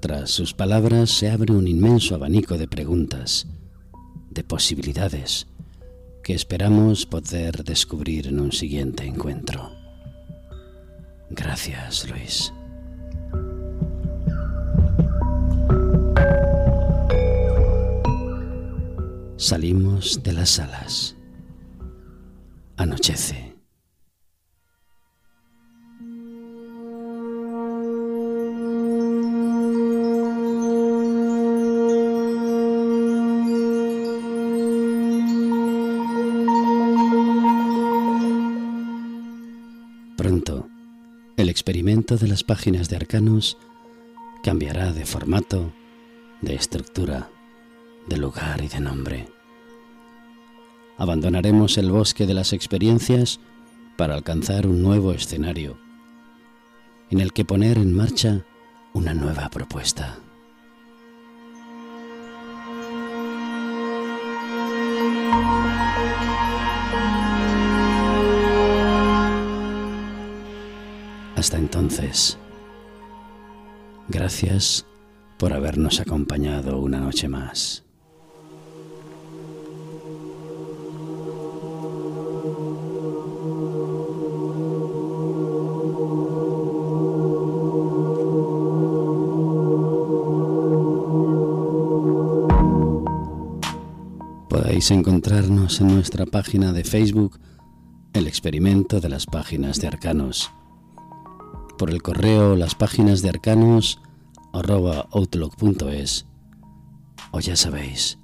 [0.00, 3.46] Tras sus palabras se abre un inmenso abanico de preguntas,
[4.30, 5.46] de posibilidades,
[6.24, 9.70] que esperamos poder descubrir en un siguiente encuentro.
[11.28, 12.50] Gracias, Luis.
[19.36, 21.14] Salimos de las salas.
[22.78, 23.49] Anochece.
[41.48, 43.56] Experimento de las páginas de Arcanos
[44.42, 45.72] cambiará de formato,
[46.40, 47.30] de estructura,
[48.08, 49.28] de lugar y de nombre.
[50.98, 53.40] Abandonaremos el bosque de las experiencias
[53.96, 55.78] para alcanzar un nuevo escenario
[57.10, 58.44] en el que poner en marcha
[58.92, 60.18] una nueva propuesta.
[71.40, 72.36] Hasta entonces,
[74.10, 74.84] gracias
[75.38, 77.82] por habernos acompañado una noche más.
[94.50, 97.40] Podéis encontrarnos en nuestra página de Facebook,
[98.12, 100.52] El experimento de las páginas de Arcanos
[101.80, 104.02] por el correo las páginas de arcanos
[104.52, 106.26] outlook.es
[107.30, 108.18] o ya sabéis,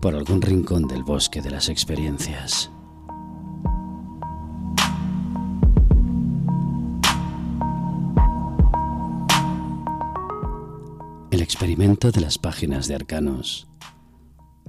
[0.00, 2.70] por algún rincón del bosque de las experiencias.
[11.32, 13.66] El experimento de las páginas de arcanos.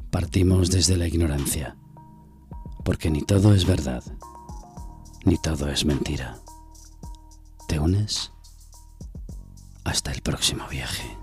[0.10, 1.76] Partimos desde la ignorancia,
[2.84, 4.04] porque ni todo es verdad,
[5.26, 6.40] ni todo es mentira.
[7.68, 8.32] ¿Te unes?
[9.84, 11.18] Hasta el próximo viaje.